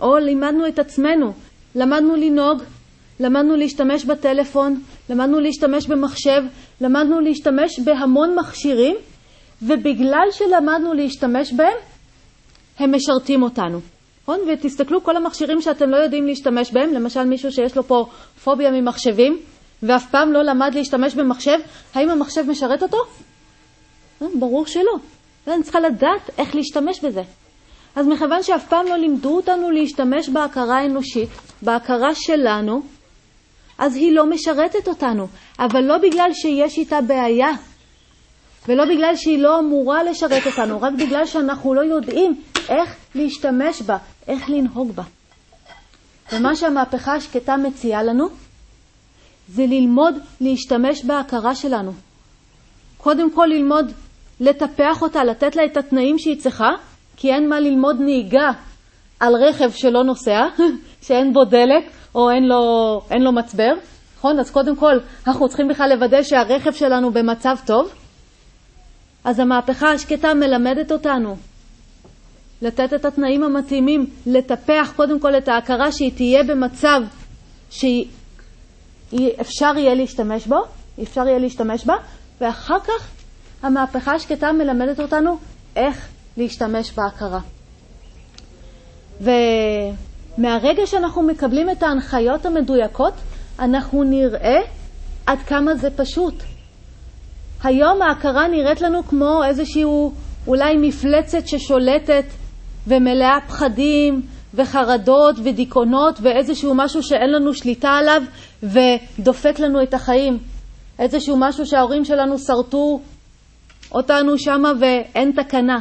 [0.00, 1.32] או לימדנו את עצמנו,
[1.74, 2.62] למדנו לנהוג,
[3.20, 6.42] למדנו להשתמש בטלפון, למדנו להשתמש במחשב,
[6.80, 8.96] למדנו להשתמש בהמון מכשירים,
[9.62, 11.76] ובגלל שלמדנו להשתמש בהם,
[12.78, 13.80] הם משרתים אותנו.
[14.22, 14.38] נכון?
[14.52, 18.06] ותסתכלו, כל המכשירים שאתם לא יודעים להשתמש בהם, למשל מישהו שיש לו פה
[18.44, 19.38] פוביה ממחשבים,
[19.82, 21.58] ואף פעם לא למד להשתמש במחשב,
[21.94, 22.98] האם המחשב משרת אותו?
[24.22, 24.96] אה, ברור שלא.
[25.48, 27.22] אני צריכה לדעת איך להשתמש בזה.
[27.96, 31.28] אז מכיוון שאף פעם לא לימדו אותנו להשתמש בהכרה האנושית,
[31.62, 32.82] בהכרה שלנו,
[33.78, 35.26] אז היא לא משרתת אותנו,
[35.58, 37.50] אבל לא בגלל שיש איתה בעיה,
[38.68, 43.96] ולא בגלל שהיא לא אמורה לשרת אותנו, רק בגלל שאנחנו לא יודעים איך להשתמש בה,
[44.28, 45.02] איך לנהוג בה.
[46.32, 48.28] ומה שהמהפכה השקטה מציעה לנו,
[49.48, 51.92] זה ללמוד להשתמש בהכרה שלנו.
[52.98, 53.92] קודם כל ללמוד
[54.40, 56.68] לטפח אותה, לתת לה את התנאים שהיא צריכה,
[57.16, 58.50] כי אין מה ללמוד נהיגה
[59.20, 60.40] על רכב שלא נוסע,
[61.06, 62.62] שאין בו דלק או אין לו,
[63.10, 63.72] אין לו מצבר,
[64.18, 64.38] נכון?
[64.40, 64.94] אז קודם כל
[65.26, 67.92] אנחנו צריכים בכלל לוודא שהרכב שלנו במצב טוב.
[69.24, 71.36] אז המהפכה השקטה מלמדת אותנו
[72.62, 77.00] לתת את התנאים המתאימים, לטפח קודם כל את ההכרה שהיא תהיה במצב
[79.10, 80.56] שאפשר יהיה להשתמש בו,
[81.02, 81.94] אפשר יהיה להשתמש בה,
[82.40, 83.10] ואחר כך
[83.62, 85.36] המהפכה השקטה מלמדת אותנו
[85.76, 87.40] איך להשתמש בהכרה.
[89.20, 93.14] ומהרגע שאנחנו מקבלים את ההנחיות המדויקות,
[93.58, 94.60] אנחנו נראה
[95.26, 96.34] עד כמה זה פשוט.
[97.64, 99.84] היום ההכרה נראית לנו כמו איזושהי
[100.46, 102.24] אולי מפלצת ששולטת
[102.86, 104.22] ומלאה פחדים
[104.54, 108.22] וחרדות ודיכאונות ואיזשהו משהו שאין לנו שליטה עליו
[108.62, 110.38] ודופק לנו את החיים.
[110.98, 113.00] איזשהו משהו שההורים שלנו שרטו
[113.92, 115.78] אותנו שמה ואין תקנה.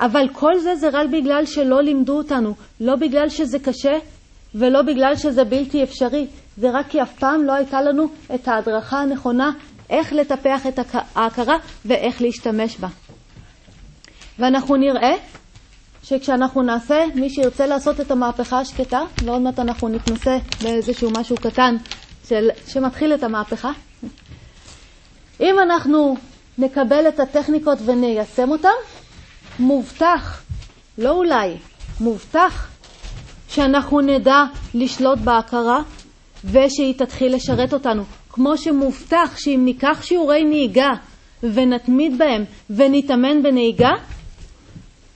[0.00, 3.98] אבל כל זה זה רק בגלל שלא לימדו אותנו, לא בגלל שזה קשה
[4.54, 9.00] ולא בגלל שזה בלתי אפשרי, זה רק כי אף פעם לא הייתה לנו את ההדרכה
[9.00, 9.50] הנכונה
[9.90, 10.78] איך לטפח את
[11.14, 12.88] ההכרה ואיך להשתמש בה.
[14.38, 15.12] ואנחנו נראה
[16.08, 21.76] שכשאנחנו נעשה, מי שירצה לעשות את המהפכה השקטה, ועוד מעט אנחנו נתנסה באיזשהו משהו קטן
[22.28, 23.70] של, שמתחיל את המהפכה,
[25.40, 26.16] אם אנחנו
[26.58, 28.68] נקבל את הטכניקות וניישם אותן,
[29.58, 30.42] מובטח,
[30.98, 31.56] לא אולי,
[32.00, 32.68] מובטח
[33.48, 35.82] שאנחנו נדע לשלוט בהכרה
[36.44, 38.02] ושהיא תתחיל לשרת אותנו.
[38.30, 40.90] כמו שמובטח שאם ניקח שיעורי נהיגה
[41.42, 43.90] ונתמיד בהם ונתאמן בנהיגה,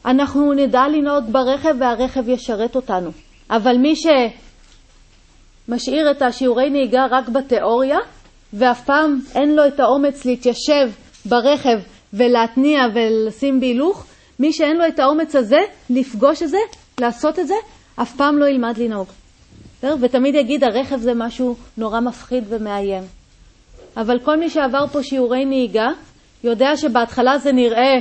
[0.05, 3.11] אנחנו נדע לנהוג ברכב והרכב ישרת אותנו.
[3.51, 3.95] אבל מי
[5.69, 7.99] שמשאיר את השיעורי נהיגה רק בתיאוריה,
[8.53, 10.91] ואף פעם אין לו את האומץ להתיישב
[11.25, 11.79] ברכב
[12.13, 14.07] ולהתניע ולשים בהילוך,
[14.39, 15.61] מי שאין לו את האומץ הזה,
[15.91, 16.59] לפגוש את זה,
[17.01, 17.55] לעשות את זה,
[18.03, 19.09] אף פעם לא ילמד לנהוג.
[19.83, 23.03] ותמיד יגיד, הרכב זה משהו נורא מפחיד ומאיים.
[23.97, 25.89] אבל כל מי שעבר פה שיעורי נהיגה,
[26.45, 27.95] יודע שבהתחלה זה נראה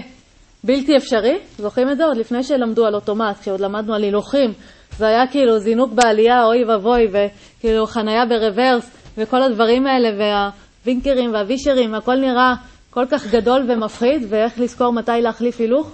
[0.64, 1.38] בלתי אפשרי.
[1.58, 2.06] זוכרים את זה?
[2.06, 4.54] עוד לפני שלמדו על אוטומט, כשעוד למדנו על הילוכים.
[4.98, 11.96] זה היה כאילו זינוק בעלייה, אוי ואבוי, וכאילו חנייה ברוורס, וכל הדברים האלה, והווינקרים והווישרים,
[11.96, 12.54] הכל נראה
[12.90, 15.92] כל כך גדול ומפחיד, ואיך לזכור מתי להחליף הילוך.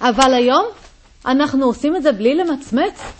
[0.00, 0.64] אבל היום
[1.26, 3.12] אנחנו עושים את זה בלי למצמץ.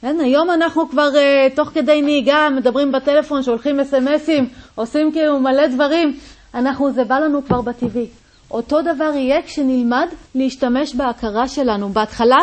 [0.00, 5.66] כן, היום אנחנו כבר uh, תוך כדי נהיגה מדברים בטלפון, שולחים אס.אם.אסים, עושים כאילו מלא
[5.66, 6.18] דברים.
[6.54, 8.06] אנחנו, זה בא לנו כבר בטבעי.
[8.54, 11.88] אותו דבר יהיה כשנלמד להשתמש בהכרה שלנו.
[11.88, 12.38] בהתחלה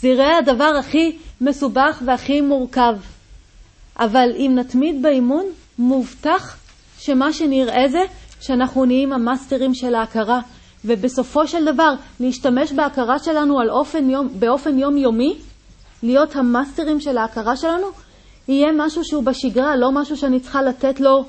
[0.00, 2.94] זה יראה הדבר הכי מסובך והכי מורכב.
[3.98, 5.44] אבל אם נתמיד באימון,
[5.78, 6.56] מובטח
[6.98, 7.98] שמה שנראה זה
[8.40, 10.40] שאנחנו נהיים המאסטרים של ההכרה,
[10.84, 15.34] ובסופו של דבר להשתמש בהכרה שלנו אופן יום, באופן יומיומי,
[16.02, 17.86] להיות המאסטרים של ההכרה שלנו,
[18.48, 21.24] יהיה משהו שהוא בשגרה, לא משהו שאני צריכה לתת לו,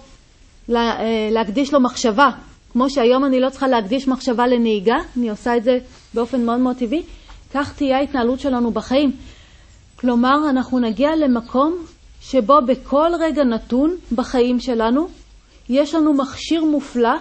[0.76, 2.30] אה, להקדיש לו מחשבה.
[2.78, 5.78] כמו שהיום אני לא צריכה להקדיש מחשבה לנהיגה, אני עושה את זה
[6.14, 7.04] באופן מאוד מאוד טבעי,
[7.54, 9.12] כך תהיה ההתנהלות שלנו בחיים.
[10.00, 11.86] כלומר, אנחנו נגיע למקום
[12.22, 15.08] שבו בכל רגע נתון בחיים שלנו
[15.70, 17.14] יש לנו מכשיר מופלא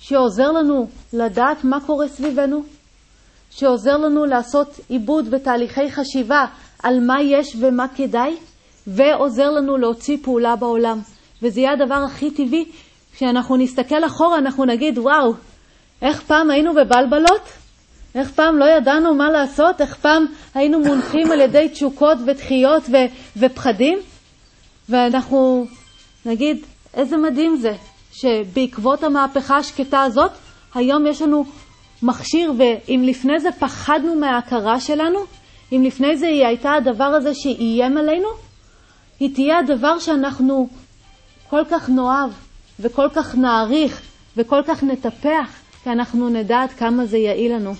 [0.00, 2.62] שעוזר לנו לדעת מה קורה סביבנו,
[3.50, 6.44] שעוזר לנו לעשות עיבוד ותהליכי חשיבה
[6.82, 8.36] על מה יש ומה כדאי,
[8.86, 10.98] ועוזר לנו להוציא פעולה בעולם.
[11.42, 12.64] וזה יהיה הדבר הכי טבעי.
[13.16, 15.34] כשאנחנו נסתכל אחורה, אנחנו נגיד, וואו,
[16.02, 17.42] איך פעם היינו בבלבלות?
[18.14, 19.80] איך פעם לא ידענו מה לעשות?
[19.80, 23.98] איך פעם היינו מונחים על ידי תשוקות ודחיות ו- ופחדים?
[24.88, 25.66] ואנחנו
[26.26, 27.72] נגיד, איזה מדהים זה
[28.12, 30.30] שבעקבות המהפכה השקטה הזאת,
[30.74, 31.44] היום יש לנו
[32.02, 35.18] מכשיר, ואם לפני זה פחדנו מההכרה שלנו,
[35.72, 38.28] אם לפני זה היא הייתה הדבר הזה שאיים עלינו,
[39.20, 40.68] היא תהיה הדבר שאנחנו
[41.50, 42.30] כל כך נאהב
[42.82, 44.02] וכל כך נעריך
[44.36, 47.72] וכל כך נטפח, כי אנחנו נדע עד כמה זה יעיל לנו.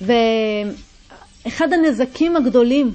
[0.00, 2.94] ואחד הנזקים הגדולים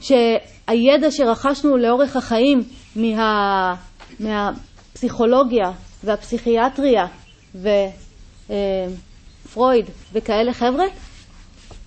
[0.00, 2.62] שהידע שרכשנו לאורך החיים
[2.96, 3.74] מה,
[4.20, 5.70] מהפסיכולוגיה
[6.04, 7.06] והפסיכיאטריה
[9.44, 10.84] ופרויד וכאלה חבר'ה,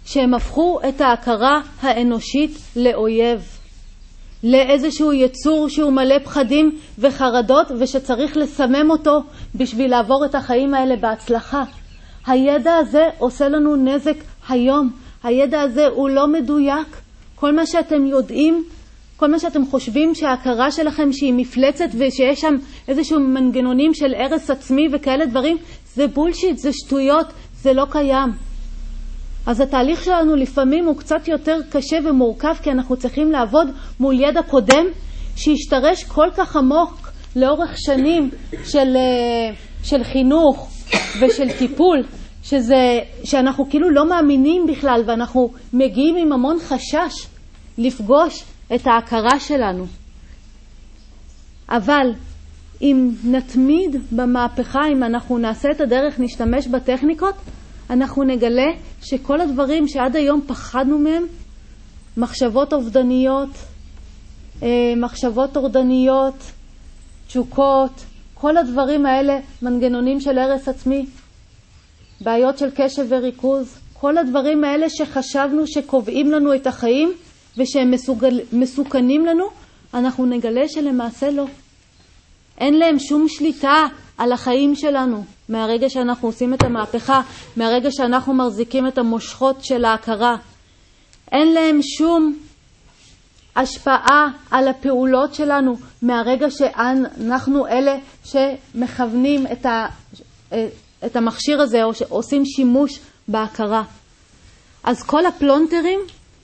[0.06, 3.61] שהם הפכו את ההכרה האנושית לאויב,
[4.43, 9.23] לאיזשהו יצור שהוא מלא פחדים וחרדות ושצריך לסמם אותו
[9.56, 11.63] בשביל לעבור את החיים האלה בהצלחה.
[12.27, 14.15] הידע הזה עושה לנו נזק
[14.49, 14.91] היום.
[15.23, 16.88] הידע הזה הוא לא מדויק.
[17.36, 18.63] כל מה שאתם יודעים,
[19.17, 22.56] כל מה שאתם חושבים שההכרה שלכם שהיא מפלצת ושיש שם
[22.88, 25.58] איזשהו מנגנונים של הרס עצמי וכאלה דברים,
[25.95, 27.27] זה בולשיט, זה שטויות,
[27.62, 28.51] זה לא קיים.
[29.45, 33.67] אז התהליך שלנו לפעמים הוא קצת יותר קשה ומורכב כי אנחנו צריכים לעבוד
[33.99, 34.86] מול ידע קודם
[35.36, 38.30] שהשתרש כל כך עמוק לאורך שנים
[38.63, 40.69] של, אה, של חינוך
[41.21, 42.04] ושל טיפול,
[42.43, 47.27] שזה, שאנחנו כאילו לא מאמינים בכלל ואנחנו מגיעים עם המון חשש
[47.77, 48.43] לפגוש
[48.75, 49.86] את ההכרה שלנו.
[51.69, 52.13] אבל
[52.82, 57.36] אם נתמיד במהפכה, אם אנחנו נעשה את הדרך, נשתמש בטכניקות,
[57.91, 58.67] אנחנו נגלה
[59.01, 61.23] שכל הדברים שעד היום פחדנו מהם,
[62.17, 63.49] מחשבות אובדניות,
[64.63, 66.36] אה, מחשבות טורדניות,
[67.27, 67.91] תשוקות,
[68.34, 71.06] כל הדברים האלה, מנגנונים של הרס עצמי,
[72.21, 77.13] בעיות של קשב וריכוז, כל הדברים האלה שחשבנו שקובעים לנו את החיים
[77.58, 79.45] ושהם מסוגל, מסוכנים לנו,
[79.93, 81.45] אנחנו נגלה שלמעשה לא.
[82.58, 83.86] אין להם שום שליטה
[84.22, 87.22] על החיים שלנו מהרגע שאנחנו עושים את המהפכה,
[87.58, 90.36] מהרגע שאנחנו מחזיקים את המושכות של ההכרה.
[91.32, 92.38] אין להם שום
[93.56, 99.86] השפעה על הפעולות שלנו מהרגע שאנחנו אלה שמכוונים את, ה,
[101.06, 103.84] את המכשיר הזה או שעושים שימוש בהכרה.
[104.84, 106.00] אז כל הפלונטרים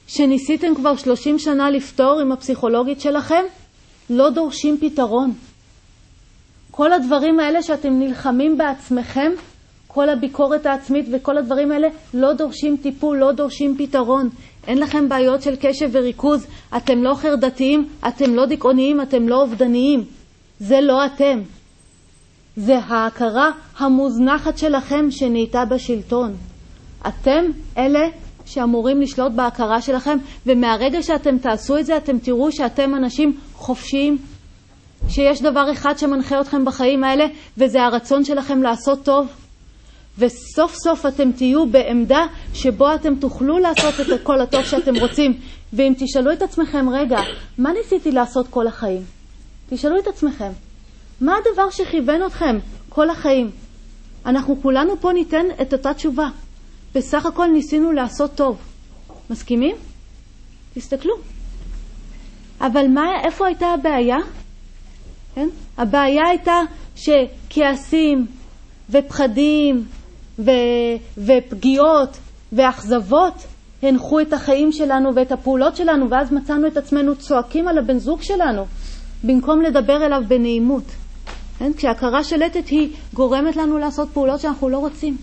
[0.07, 3.43] שניסיתם כבר 30 שנה לפתור עם הפסיכולוגית שלכם
[4.09, 5.33] לא דורשים פתרון.
[6.77, 9.31] כל הדברים האלה שאתם נלחמים בעצמכם,
[9.87, 14.29] כל הביקורת העצמית וכל הדברים האלה לא דורשים טיפול, לא דורשים פתרון.
[14.67, 20.03] אין לכם בעיות של קשב וריכוז, אתם לא חרדתיים, אתם לא דיכאוניים, אתם לא אובדניים.
[20.59, 21.41] זה לא אתם.
[22.55, 26.33] זה ההכרה המוזנחת שלכם שנהייתה בשלטון.
[27.07, 27.45] אתם
[27.77, 28.07] אלה
[28.45, 34.17] שאמורים לשלוט בהכרה שלכם, ומהרגע שאתם תעשו את זה, אתם תראו שאתם אנשים חופשיים,
[35.09, 37.25] שיש דבר אחד שמנחה אתכם בחיים האלה,
[37.57, 39.27] וזה הרצון שלכם לעשות טוב.
[40.17, 45.39] וסוף סוף אתם תהיו בעמדה שבו אתם תוכלו לעשות את כל הטוב שאתם רוצים.
[45.73, 47.19] ואם תשאלו את עצמכם, רגע,
[47.57, 49.01] מה ניסיתי לעשות כל החיים?
[49.69, 50.51] תשאלו את עצמכם,
[51.21, 52.57] מה הדבר שכיוון אתכם
[52.89, 53.51] כל החיים?
[54.25, 56.29] אנחנו כולנו פה ניתן את אותה תשובה.
[56.95, 58.57] בסך הכל ניסינו לעשות טוב.
[59.29, 59.75] מסכימים?
[60.73, 61.13] תסתכלו.
[62.61, 64.17] אבל מה, איפה הייתה הבעיה?
[65.37, 65.47] כן?
[65.77, 66.61] הבעיה הייתה
[66.95, 68.25] שכעסים
[68.89, 69.85] ופחדים
[70.39, 70.51] ו...
[71.17, 72.17] ופגיעות
[72.51, 73.33] ואכזבות
[73.83, 78.21] הנחו את החיים שלנו ואת הפעולות שלנו, ואז מצאנו את עצמנו צועקים על הבן זוג
[78.21, 78.65] שלנו,
[79.23, 80.83] במקום לדבר אליו בנעימות.
[81.59, 81.71] כן?
[81.73, 85.17] כשהכרה שלטת היא גורמת לנו לעשות פעולות שאנחנו לא רוצים.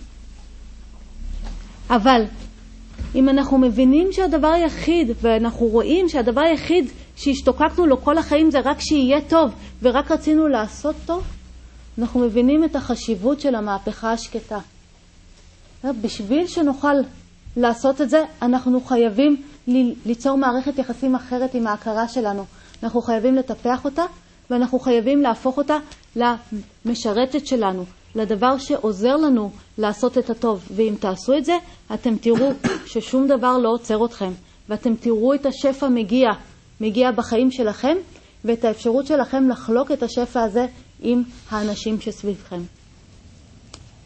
[1.90, 2.22] אבל
[3.14, 8.80] אם אנחנו מבינים שהדבר היחיד, ואנחנו רואים שהדבר היחיד שהשתוקקנו לו כל החיים זה רק
[8.80, 11.22] שיהיה טוב, ורק רצינו לעשות טוב,
[11.98, 14.58] אנחנו מבינים את החשיבות של המהפכה השקטה.
[15.84, 16.94] בשביל שנוכל
[17.56, 19.42] לעשות את זה, אנחנו חייבים
[20.06, 22.44] ליצור מערכת יחסים אחרת עם ההכרה שלנו.
[22.82, 24.02] אנחנו חייבים לטפח אותה,
[24.50, 25.76] ואנחנו חייבים להפוך אותה
[26.16, 30.68] למשרתת שלנו, לדבר שעוזר לנו לעשות את הטוב.
[30.70, 31.56] ואם תעשו את זה,
[31.94, 32.50] אתם תראו
[32.86, 34.30] ששום דבר לא עוצר אתכם,
[34.68, 36.28] ואתם תראו את השפע מגיע,
[36.80, 37.96] מגיע בחיים שלכם,
[38.44, 40.66] ואת האפשרות שלכם לחלוק את השפע הזה
[41.00, 42.60] עם האנשים שסביבכם.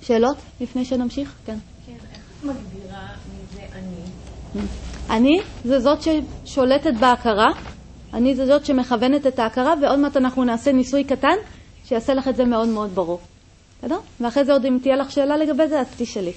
[0.02, 1.34] שאלות לפני שנמשיך?
[1.46, 1.56] כן.
[1.86, 4.62] כן, איך את מגדירה מי זה אני?
[5.10, 7.46] אני זה זאת ששולטת בהכרה,
[8.14, 11.36] אני זה זאת שמכוונת את ההכרה, ועוד מעט אנחנו נעשה ניסוי קטן
[11.84, 13.20] שיעשה לך את זה מאוד מאוד ברור.
[13.78, 13.98] בסדר?
[14.20, 16.32] ואחרי זה עוד אם תהיה לך שאלה לגבי זה, אז תשאלי.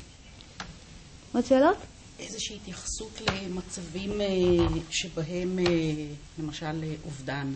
[1.34, 1.78] עוד שאלות?
[2.22, 4.28] איזושהי התייחסות למצבים אה,
[4.90, 5.64] שבהם, אה,
[6.40, 7.54] למשל, אה, אובדן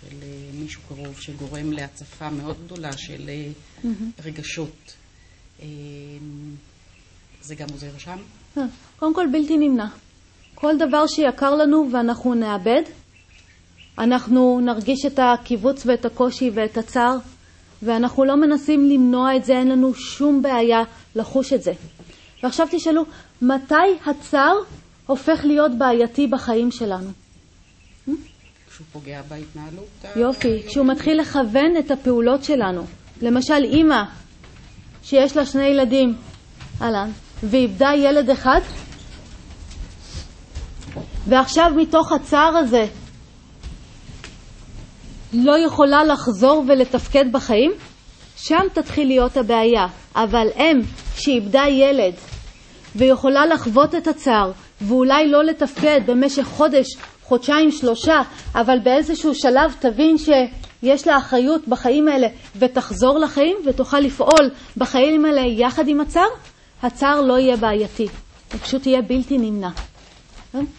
[0.00, 0.16] של
[0.54, 3.30] מישהו קרוב שגורם להצפה מאוד גדולה של
[4.24, 4.94] רגשות.
[7.42, 8.18] זה גם עוזר שם?
[8.98, 9.86] קודם כל בלתי נמנע.
[10.54, 12.82] כל דבר שיקר לנו ואנחנו נאבד,
[13.98, 17.16] אנחנו נרגיש את הקיבוץ ואת הקושי ואת הצער,
[17.82, 20.82] ואנחנו לא מנסים למנוע את זה, אין לנו שום בעיה
[21.14, 21.72] לחוש את זה.
[22.42, 23.04] ועכשיו תשאלו,
[23.42, 23.74] מתי
[24.06, 24.54] הצער
[25.06, 27.10] הופך להיות בעייתי בחיים שלנו?
[28.70, 30.04] כשהוא פוגע בהתנהלות.
[30.16, 32.84] יופי, כשהוא מתחיל לכוון את הפעולות שלנו.
[33.22, 34.02] למשל, אימא
[35.02, 36.14] שיש לה שני ילדים,
[36.82, 37.10] אהלן,
[37.42, 38.60] ואיבדה ילד אחד,
[41.26, 42.86] ועכשיו מתוך הצער הזה
[45.32, 47.72] לא יכולה לחזור ולתפקד בחיים,
[48.36, 49.86] שם תתחיל להיות הבעיה.
[50.14, 50.80] אבל אם
[51.16, 52.14] שאיבדה ילד
[52.98, 56.86] ויכולה לחוות את הצער ואולי לא לתפקד במשך חודש,
[57.22, 58.20] חודשיים, שלושה,
[58.54, 65.40] אבל באיזשהו שלב תבין שיש לה אחריות בחיים האלה ותחזור לחיים ותוכל לפעול בחיים האלה
[65.40, 66.28] יחד עם הצער,
[66.82, 68.06] הצער לא יהיה בעייתי,
[68.52, 69.70] הוא פשוט יהיה בלתי נמנע.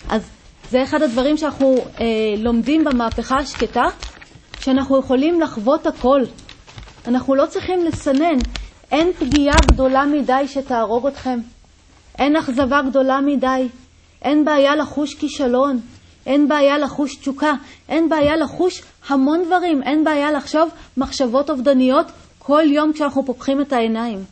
[0.09, 0.29] אז
[0.69, 2.05] זה אחד הדברים שאנחנו אה,
[2.37, 3.83] לומדים במהפכה השקטה,
[4.59, 6.21] שאנחנו יכולים לחוות הכל.
[7.07, 8.37] אנחנו לא צריכים לסנן.
[8.91, 11.39] אין פגיעה גדולה מדי שתהרוג אתכם.
[12.19, 13.67] אין אכזבה גדולה מדי.
[14.21, 15.79] אין בעיה לחוש כישלון.
[16.25, 17.53] אין בעיה לחוש תשוקה.
[17.89, 19.83] אין בעיה לחוש המון דברים.
[19.83, 22.05] אין בעיה לחשוב מחשבות אובדניות
[22.39, 24.23] כל יום כשאנחנו פוקחים את העיניים.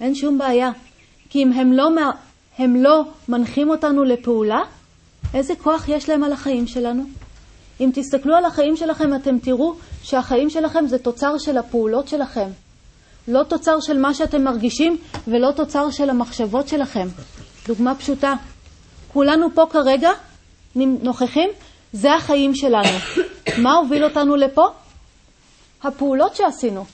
[0.00, 0.70] אין שום בעיה.
[1.30, 1.88] כי אם הם לא,
[2.58, 4.60] הם לא מנחים אותנו לפעולה,
[5.34, 7.02] איזה כוח יש להם על החיים שלנו?
[7.80, 12.48] אם תסתכלו על החיים שלכם, אתם תראו שהחיים שלכם זה תוצר של הפעולות שלכם.
[13.30, 14.96] לא תוצר של מה שאתם מרגישים
[15.28, 17.08] ולא תוצר של המחשבות שלכם.
[17.66, 18.34] דוגמה פשוטה,
[19.12, 20.10] כולנו פה כרגע
[20.76, 21.50] נוכחים,
[21.92, 22.98] זה החיים שלנו.
[23.62, 24.66] מה הוביל אותנו לפה?
[25.82, 26.84] הפעולות שעשינו.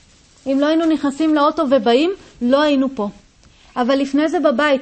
[0.47, 3.09] אם לא היינו נכנסים לאוטו ובאים, לא היינו פה.
[3.75, 4.81] אבל לפני זה בבית,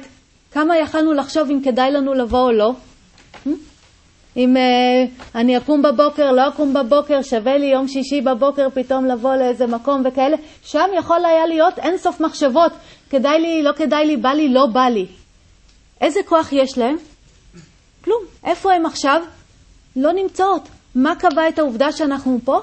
[0.52, 2.72] כמה יכלנו לחשוב אם כדאי לנו לבוא או לא?
[4.36, 9.36] אם uh, אני אקום בבוקר, לא אקום בבוקר, שווה לי יום שישי בבוקר פתאום לבוא
[9.36, 12.72] לאיזה מקום וכאלה, שם יכול היה להיות אין סוף מחשבות,
[13.10, 15.06] כדאי לי, לא כדאי לי, בא לי, לא בא לי.
[16.00, 16.96] איזה כוח יש להם?
[18.04, 18.22] כלום.
[18.44, 19.22] איפה הם עכשיו?
[19.96, 20.62] לא נמצאות.
[20.94, 22.60] מה קבע את העובדה שאנחנו פה?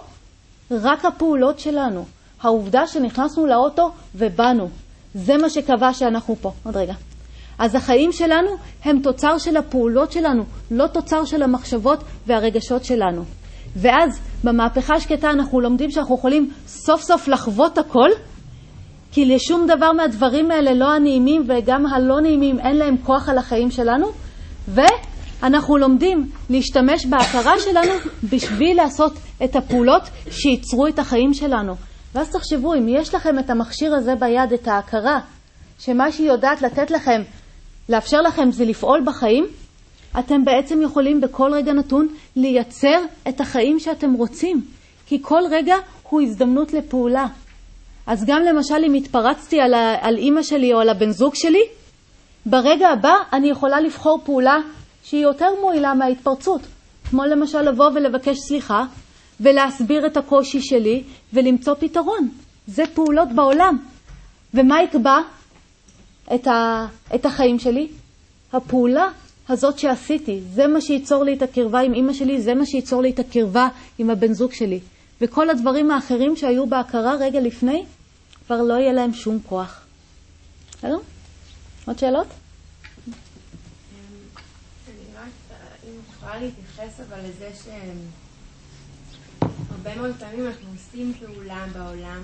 [0.72, 2.06] רק הפעולות שלנו.
[2.42, 4.70] העובדה שנכנסנו לאוטו ובאנו.
[5.16, 6.52] זה מה שקבע שאנחנו פה.
[6.64, 6.94] עוד רגע.
[7.60, 8.50] אז החיים שלנו
[8.84, 13.24] הם תוצר של הפעולות שלנו, לא תוצר של המחשבות והרגשות שלנו.
[13.76, 18.10] ואז במהפכה השקטה אנחנו לומדים שאנחנו יכולים סוף סוף לחוות הכל,
[19.12, 23.72] כי לשום דבר מהדברים האלה, לא הנעימים וגם הלא נעימים, אין להם כוח על החיים
[23.72, 24.08] שלנו,
[24.68, 27.92] ואנחנו לומדים להשתמש בהכרה שלנו
[28.30, 29.14] בשביל לעשות
[29.44, 31.76] את הפעולות שייצרו את החיים שלנו.
[32.16, 35.20] ואז תחשבו, אם יש לכם את המכשיר הזה ביד, את ההכרה,
[35.80, 37.22] שמה שהיא יודעת לתת לכם
[37.90, 39.46] לאפשר לכם זה לפעול בחיים,
[40.20, 44.62] אתם בעצם יכולים בכל רגע נתון לייצר את החיים שאתם רוצים,
[45.08, 45.76] כי כל רגע
[46.10, 47.26] הוא הזדמנות לפעולה.
[48.08, 51.64] אז גם למשל אם התפרצתי על, ה, על אימא שלי או על הבן זוג שלי,
[52.46, 54.58] ברגע הבא אני יכולה לבחור פעולה
[55.04, 56.62] שהיא יותר מועילה מההתפרצות,
[57.10, 58.84] כמו למשל לבוא ולבקש סליחה
[59.40, 61.04] ולהסביר את הקושי שלי
[61.34, 62.30] ולמצוא פתרון.
[62.68, 63.78] זה פעולות בעולם.
[64.54, 65.20] ומה יקבע?
[66.36, 67.88] את, ה, את החיים שלי?
[68.54, 69.10] הפעולה
[69.50, 73.10] הזאת שעשיתי, זה מה שייצור לי את הקרבה עם אימא שלי, זה מה שייצור לי
[73.10, 73.68] את הקרבה
[73.98, 74.80] עם הבן זוג שלי.
[75.22, 77.86] וכל הדברים האחרים שהיו בהכרה רגע לפני,
[78.46, 79.86] כבר לא יהיה להם שום כוח.
[80.78, 80.98] בסדר?
[81.86, 82.28] עוד שאלות?
[86.24, 87.50] יכולה להתייחס אבל לזה
[89.40, 92.22] שהרבה מאוד פעמים אנחנו עושים פעולה בעולם,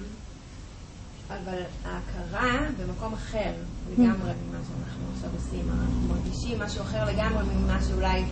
[1.28, 3.54] אבל ההכרה במקום אחר
[3.92, 5.70] לגמרי ממה שאנחנו עכשיו עושים.
[5.70, 8.24] אנחנו מרגישים משהו אחר לגמרי ממה שאולי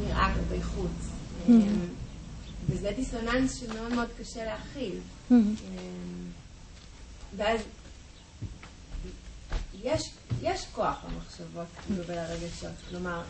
[0.00, 1.10] נראה כלפי חוץ.
[2.68, 4.98] וזה דיסוננס שמאוד מאוד קשה להכיל.
[7.36, 7.60] ואז
[9.82, 10.10] יש,
[10.42, 13.22] יש כוח במחשבות כאילו ולרגשות, כלומר...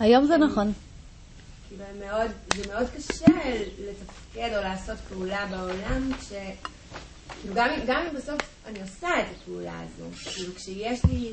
[0.00, 0.72] היום זה נכון.
[1.68, 3.24] כאילו מאוד, זה מאוד קשה
[3.78, 6.32] לתפקד או לעשות פעולה בעולם כש...
[7.40, 10.04] כאילו גם, גם אם בסוף אני עושה את הפעולה הזו,
[10.34, 11.32] כאילו כשיש לי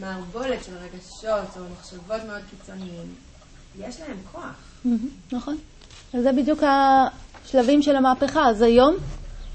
[0.00, 3.14] מערבולת של רגשות או מחשבות מאוד קיצוניים,
[3.78, 4.54] יש להם כוח.
[5.32, 5.56] נכון.
[6.14, 8.48] וזה בדיוק השלבים של המהפכה.
[8.48, 8.96] אז היום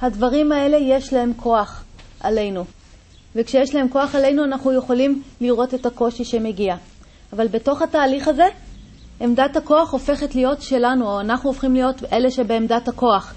[0.02, 1.84] הדברים האלה יש להם כוח
[2.20, 2.66] עלינו.
[3.36, 6.76] וכשיש להם כוח עלינו אנחנו יכולים לראות את הקושי שמגיע.
[7.34, 8.46] אבל בתוך התהליך הזה,
[9.20, 13.34] עמדת הכוח הופכת להיות שלנו, או אנחנו הופכים להיות אלה שבעמדת הכוח.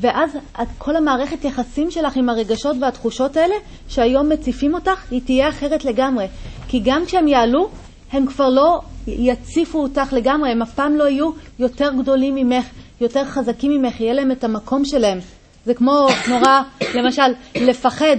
[0.00, 0.30] ואז
[0.78, 3.54] כל המערכת יחסים שלך עם הרגשות והתחושות האלה,
[3.88, 6.26] שהיום מציפים אותך, היא תהיה אחרת לגמרי.
[6.68, 7.68] כי גם כשהם יעלו,
[8.12, 12.66] הם כבר לא יציפו אותך לגמרי, הם אף פעם לא יהיו יותר גדולים ממך,
[13.00, 15.18] יותר חזקים ממך, יהיה להם את המקום שלהם.
[15.66, 16.62] זה כמו נורא,
[16.96, 18.16] למשל, לפחד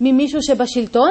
[0.00, 1.10] ממישהו שבשלטון,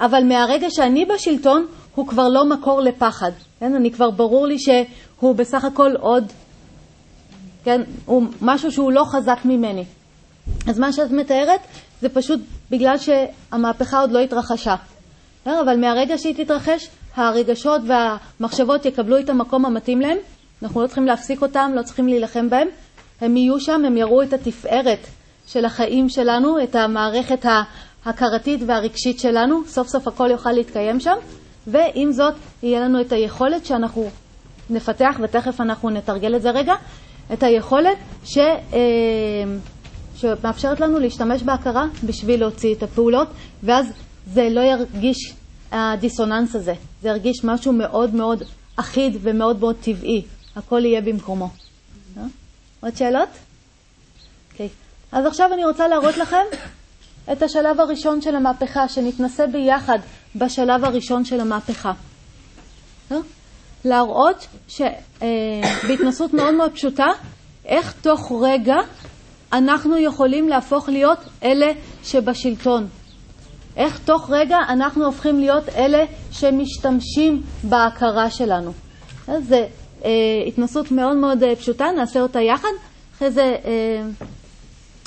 [0.00, 3.30] אבל מהרגע שאני בשלטון, הוא כבר לא מקור לפחד.
[3.60, 3.74] כן?
[3.74, 6.24] אני כבר ברור לי שהוא בסך הכל עוד,
[7.64, 7.80] כן?
[8.06, 9.84] הוא משהו שהוא לא חזק ממני.
[10.68, 11.60] אז מה שאת מתארת
[12.00, 12.40] זה פשוט
[12.70, 14.74] בגלל שהמהפכה עוד לא התרחשה.
[15.46, 20.18] אבל מהרגע שהיא תתרחש, הרגשות והמחשבות יקבלו את המקום המתאים להם.
[20.62, 22.68] אנחנו לא צריכים להפסיק אותם, לא צריכים להילחם בהם.
[23.20, 25.06] הם יהיו שם, הם יראו את התפארת
[25.46, 27.46] של החיים שלנו, את המערכת
[28.04, 29.60] ההכרתית והרגשית שלנו.
[29.66, 31.16] סוף סוף הכל יוכל להתקיים שם.
[31.66, 34.10] ועם זאת, יהיה לנו את היכולת שאנחנו
[34.70, 36.74] נפתח, ותכף אנחנו נתרגל את זה רגע,
[37.32, 38.80] את היכולת ש, אה,
[40.16, 43.28] שמאפשרת לנו להשתמש בהכרה בשביל להוציא את הפעולות,
[43.62, 43.86] ואז
[44.32, 45.34] זה לא ירגיש
[45.72, 48.42] הדיסוננס הזה, זה ירגיש משהו מאוד מאוד
[48.76, 50.22] אחיד ומאוד מאוד טבעי,
[50.56, 51.48] הכל יהיה במקומו.
[52.18, 52.22] אה?
[52.80, 53.28] עוד שאלות?
[54.52, 54.66] אוקיי.
[54.66, 54.70] Okay.
[55.12, 56.44] אז עכשיו אני רוצה להראות לכם
[57.32, 59.98] את השלב הראשון של המהפכה, שנתנסה ביחד
[60.36, 61.92] בשלב הראשון של המהפכה.
[63.12, 63.16] אה?
[63.84, 67.06] להראות שבהתנסות מאוד מאוד פשוטה,
[67.66, 68.76] איך תוך רגע
[69.52, 71.72] אנחנו יכולים להפוך להיות אלה
[72.04, 72.86] שבשלטון.
[73.76, 78.72] איך תוך רגע אנחנו הופכים להיות אלה שמשתמשים בהכרה שלנו.
[79.26, 79.56] זו
[80.04, 80.10] אה,
[80.46, 82.68] התנסות מאוד מאוד אה, פשוטה, נעשה אותה יחד,
[83.16, 84.02] אחרי זה, אה,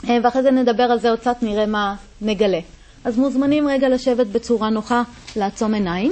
[0.10, 2.60] אה, ואחרי זה נדבר על זה עוד קצת, נראה מה נגלה.
[3.06, 5.04] אז מוזמנים רגע לשבת בצורה נוחה,
[5.36, 6.12] לעצום עיניים.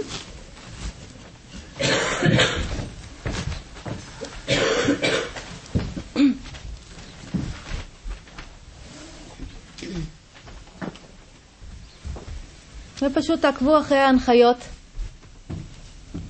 [13.05, 14.57] ופשוט תעקבו אחרי ההנחיות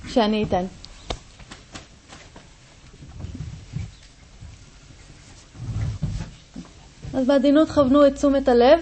[0.08, 0.64] שאני אתן.
[7.14, 8.80] אז בעדינות כוונו את תשומת הלב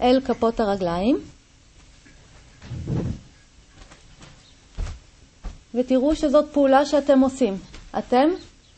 [0.00, 1.20] אל כפות הרגליים,
[5.74, 7.56] ותראו שזאת פעולה שאתם עושים.
[7.98, 8.28] אתם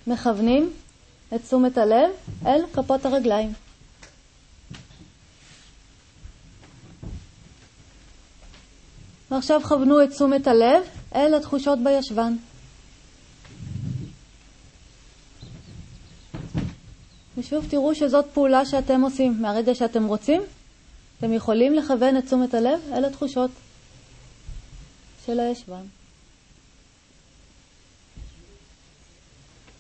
[0.06, 0.72] מכוונים
[1.34, 2.10] את תשומת הלב
[2.46, 3.52] אל כפות הרגליים.
[9.32, 10.82] ועכשיו כוונו את תשומת הלב
[11.14, 12.36] אל התחושות בישבן.
[17.38, 19.42] ושוב תראו שזאת פעולה שאתם עושים.
[19.42, 20.42] מהרגע שאתם רוצים,
[21.18, 23.50] אתם יכולים לכוון את תשומת הלב אל התחושות
[25.26, 25.84] של הישבן.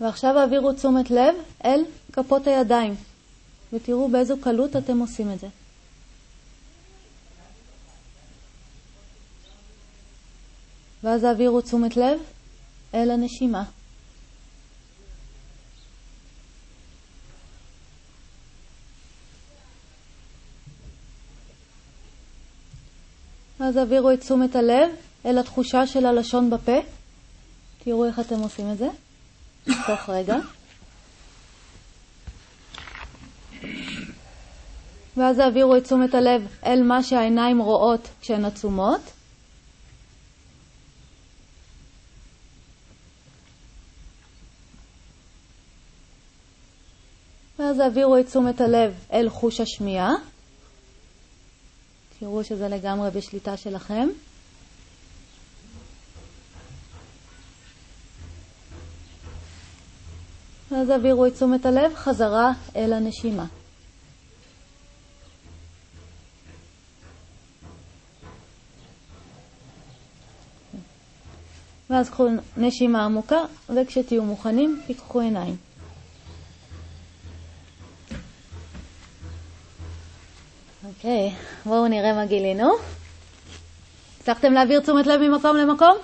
[0.00, 1.34] ועכשיו העבירו תשומת לב
[1.64, 1.80] אל
[2.12, 2.94] כפות הידיים,
[3.72, 5.48] ותראו באיזו קלות אתם עושים את זה.
[11.02, 12.20] ואז העבירו תשומת לב
[12.94, 13.64] אל הנשימה.
[23.60, 24.90] אז העבירו את תשומת הלב
[25.26, 26.78] אל התחושה של הלשון בפה.
[27.84, 28.88] תראו איך אתם עושים את זה.
[29.64, 30.36] תוך רגע.
[35.16, 39.11] ואז העבירו את תשומת הלב אל מה שהעיניים רואות כשהן עצומות.
[47.72, 50.10] ואז העבירו את תשומת הלב אל חוש השמיעה.
[52.18, 54.08] תראו שזה לגמרי בשליטה שלכם.
[60.70, 63.46] ואז העבירו את תשומת הלב חזרה אל הנשימה.
[71.90, 75.71] ואז קחו נשימה עמוקה, וכשתהיו מוכנים, תיקחו עיניים.
[81.04, 81.32] אוקיי,
[81.66, 82.72] בואו נראה מה גילינו.
[84.20, 85.96] הצלחתם להעביר תשומת לב ממקום למקום?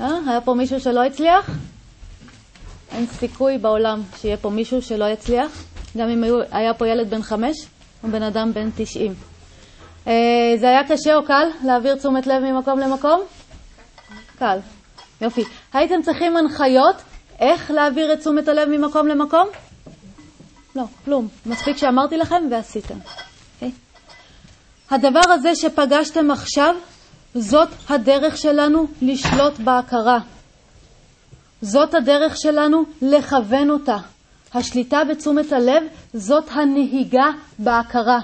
[0.00, 0.18] אה?
[0.28, 1.50] היה פה מישהו שלא הצליח?
[2.92, 5.64] אין סיכוי בעולם שיהיה פה מישהו שלא יצליח,
[5.96, 7.56] גם אם היו, היה פה ילד בן חמש
[8.04, 9.14] או בן אדם בן תשעים.
[10.06, 10.12] אה,
[10.60, 13.20] זה היה קשה או קל להעביר תשומת לב ממקום למקום?
[14.38, 14.58] קל.
[15.20, 15.44] יופי.
[15.72, 16.96] הייתם צריכים הנחיות
[17.40, 19.48] איך להעביר את תשומת הלב ממקום למקום?
[20.76, 21.28] לא, כלום.
[21.46, 22.98] מספיק שאמרתי לכם ועשיתם.
[24.90, 26.74] הדבר הזה שפגשתם עכשיו,
[27.34, 30.18] זאת הדרך שלנו לשלוט בהכרה.
[31.62, 33.96] זאת הדרך שלנו לכוון אותה.
[34.54, 35.82] השליטה בתשומת הלב
[36.14, 37.26] זאת הנהיגה
[37.58, 38.18] בהכרה.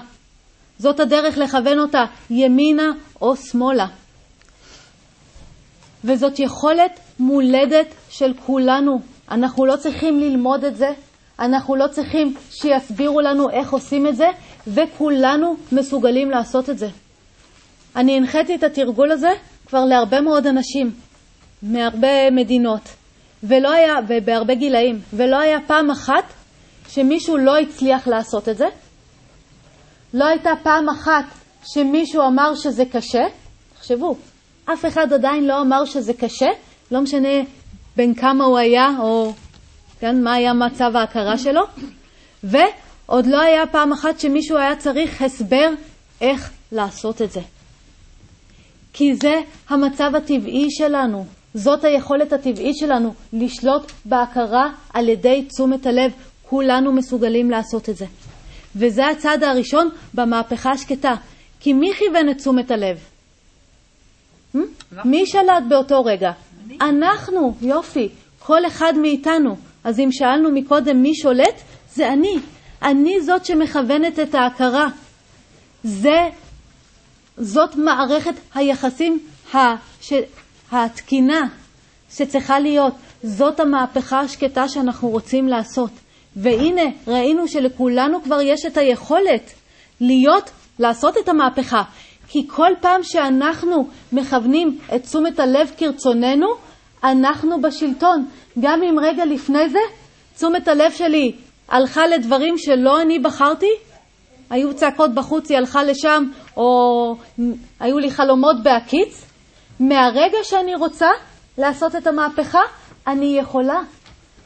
[0.79, 2.91] זאת הדרך לכוון אותה ימינה
[3.21, 3.85] או שמאלה.
[6.03, 8.99] וזאת יכולת מולדת של כולנו.
[9.31, 10.89] אנחנו לא צריכים ללמוד את זה,
[11.39, 14.27] אנחנו לא צריכים שיסבירו לנו איך עושים את זה,
[14.67, 16.87] וכולנו מסוגלים לעשות את זה.
[17.95, 19.29] אני הנחיתי את התרגול הזה
[19.65, 20.91] כבר להרבה מאוד אנשים,
[21.61, 22.81] מהרבה מדינות,
[23.43, 26.23] ולא היה, ובהרבה גילאים, ולא היה פעם אחת
[26.89, 28.65] שמישהו לא הצליח לעשות את זה.
[30.13, 31.25] לא הייתה פעם אחת
[31.65, 33.23] שמישהו אמר שזה קשה.
[33.75, 34.15] תחשבו,
[34.65, 36.49] אף אחד עדיין לא אמר שזה קשה,
[36.91, 37.43] לא משנה
[37.95, 39.33] בין כמה הוא היה או
[39.99, 41.61] כן, מה היה מצב ההכרה שלו,
[43.09, 45.69] ועוד לא היה פעם אחת שמישהו היה צריך הסבר
[46.21, 47.41] איך לעשות את זה.
[48.93, 56.11] כי זה המצב הטבעי שלנו, זאת היכולת הטבעית שלנו לשלוט בהכרה על ידי תשומת הלב.
[56.53, 58.05] כולנו מסוגלים לעשות את זה.
[58.75, 61.13] וזה הצעד הראשון במהפכה השקטה.
[61.59, 62.97] כי מי כיוון את תשומת הלב?
[65.05, 66.31] מי שלט באותו רגע?
[66.81, 69.55] אנחנו, יופי, כל אחד מאיתנו.
[69.83, 71.61] אז אם שאלנו מקודם מי שולט,
[71.93, 72.39] זה אני.
[72.83, 74.87] אני זאת שמכוונת את ההכרה.
[75.83, 76.29] זה,
[77.37, 79.19] זאת מערכת היחסים
[79.53, 80.13] הש,
[80.71, 81.41] התקינה
[82.11, 82.93] שצריכה להיות.
[83.23, 85.91] זאת המהפכה השקטה שאנחנו רוצים לעשות.
[86.35, 89.51] והנה, ראינו שלכולנו כבר יש את היכולת
[90.01, 91.81] להיות, לעשות את המהפכה.
[92.27, 96.47] כי כל פעם שאנחנו מכוונים את תשומת הלב כרצוננו,
[97.03, 98.25] אנחנו בשלטון.
[98.59, 99.79] גם אם רגע לפני זה
[100.35, 101.31] תשומת הלב שלי
[101.69, 103.71] הלכה לדברים שלא אני בחרתי,
[104.49, 106.23] היו צעקות בחוץ, היא הלכה לשם,
[106.57, 107.15] או
[107.79, 109.25] היו לי חלומות בהקיץ,
[109.79, 111.07] מהרגע שאני רוצה
[111.57, 112.61] לעשות את המהפכה,
[113.07, 113.79] אני יכולה.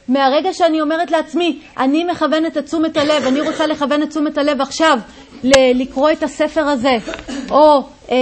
[0.08, 4.60] מהרגע שאני אומרת לעצמי, אני מכוונת את תשומת הלב, אני רוצה לכוון את תשומת הלב
[4.60, 4.98] עכשיו
[5.74, 6.96] לקרוא את הספר הזה,
[7.50, 8.18] או אה,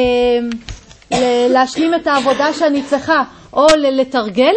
[1.49, 3.23] להשלים את העבודה שאני צריכה,
[3.53, 4.55] או לתרגל,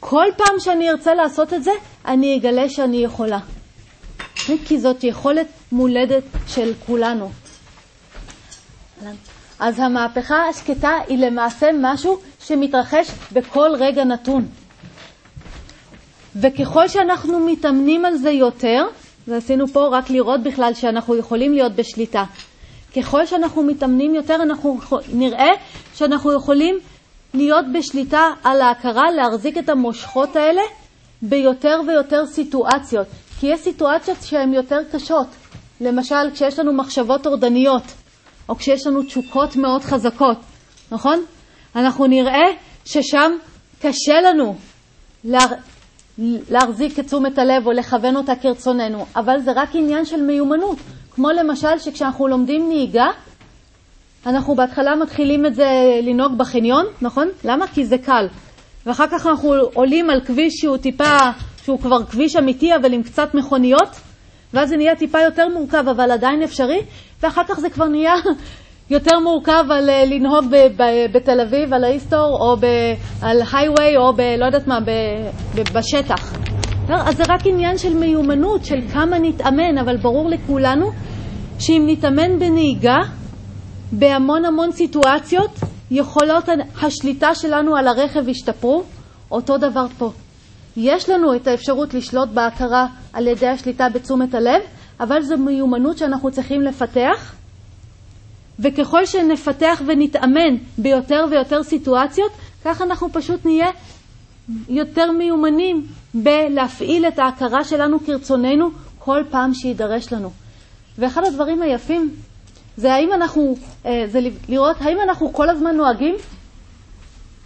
[0.00, 1.70] כל פעם שאני ארצה לעשות את זה,
[2.10, 3.38] אני אגלה שאני יכולה.
[4.66, 7.30] כי זאת יכולת מולדת של כולנו.
[9.58, 14.48] אז המהפכה השקטה היא למעשה משהו שמתרחש בכל רגע נתון.
[16.36, 18.86] וככל שאנחנו מתאמנים על זה יותר,
[19.28, 22.24] ועשינו פה רק לראות בכלל שאנחנו יכולים להיות בשליטה,
[22.96, 24.78] ככל שאנחנו מתאמנים יותר, אנחנו
[25.12, 25.50] נראה
[25.94, 26.78] שאנחנו יכולים
[27.34, 30.62] להיות בשליטה על ההכרה, להחזיק את המושכות האלה
[31.22, 33.06] ביותר ויותר סיטואציות.
[33.40, 35.26] כי יש סיטואציות שהן יותר קשות.
[35.80, 37.82] למשל, כשיש לנו מחשבות טורדניות,
[38.48, 40.38] או כשיש לנו תשוקות מאוד חזקות,
[40.92, 41.24] נכון?
[41.76, 42.46] אנחנו נראה
[42.84, 43.32] ששם
[43.80, 44.54] קשה לנו
[45.24, 45.40] לה...
[46.50, 50.78] להחזיק את תשומת הלב או לכוון אותה כרצוננו, אבל זה רק עניין של מיומנות.
[51.14, 53.06] כמו למשל שכשאנחנו לומדים נהיגה,
[54.26, 55.66] אנחנו בהתחלה מתחילים את זה
[56.02, 57.28] לנהוג בחניון, נכון?
[57.44, 57.66] למה?
[57.66, 58.26] כי זה קל.
[58.86, 61.18] ואחר כך אנחנו עולים על כביש שהוא טיפה,
[61.64, 64.00] שהוא כבר כביש אמיתי אבל עם קצת מכוניות,
[64.54, 66.80] ואז זה נהיה טיפה יותר מורכב אבל עדיין אפשרי,
[67.22, 68.14] ואחר כך זה כבר נהיה
[68.90, 70.44] יותר מורכב על אה, לנהוג
[71.12, 74.20] בתל אביב, על האיסטור, או ב- על הייווי, או ב...
[74.20, 76.34] לא יודעת מה, ב- ב- בשטח.
[76.88, 80.90] אז זה רק עניין של מיומנות, של כמה נתאמן, אבל ברור לכולנו
[81.58, 82.96] שאם נתאמן בנהיגה,
[83.92, 85.50] בהמון המון סיטואציות
[85.90, 86.44] יכולות
[86.82, 88.82] השליטה שלנו על הרכב השתפרו,
[89.30, 90.12] אותו דבר פה.
[90.76, 94.62] יש לנו את האפשרות לשלוט בהכרה על ידי השליטה בתשומת הלב,
[95.00, 97.34] אבל זו מיומנות שאנחנו צריכים לפתח,
[98.58, 102.32] וככל שנפתח ונתאמן ביותר ויותר סיטואציות,
[102.64, 103.70] כך אנחנו פשוט נהיה
[104.68, 110.30] יותר מיומנים בלהפעיל את ההכרה שלנו כרצוננו כל פעם שידרש לנו.
[110.98, 112.10] ואחד הדברים היפים
[112.76, 113.54] זה האם אנחנו,
[113.86, 114.18] אה, זה
[114.48, 116.14] לראות האם אנחנו כל הזמן נוהגים?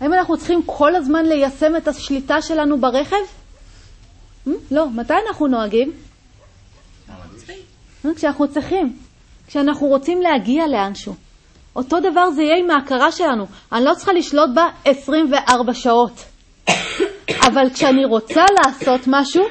[0.00, 3.16] האם אנחנו צריכים כל הזמן ליישם את השליטה שלנו ברכב?
[4.46, 4.50] Hmm?
[4.70, 4.90] לא.
[4.90, 5.92] מתי אנחנו נוהגים?
[8.04, 8.08] Hmm?
[8.16, 8.96] כשאנחנו צריכים,
[9.46, 11.14] כשאנחנו רוצים להגיע לאנשהו.
[11.76, 13.46] אותו דבר זה יהיה עם ההכרה שלנו.
[13.72, 16.24] אני לא צריכה לשלוט בה 24 שעות.
[17.48, 19.44] אבל כשאני רוצה לעשות משהו,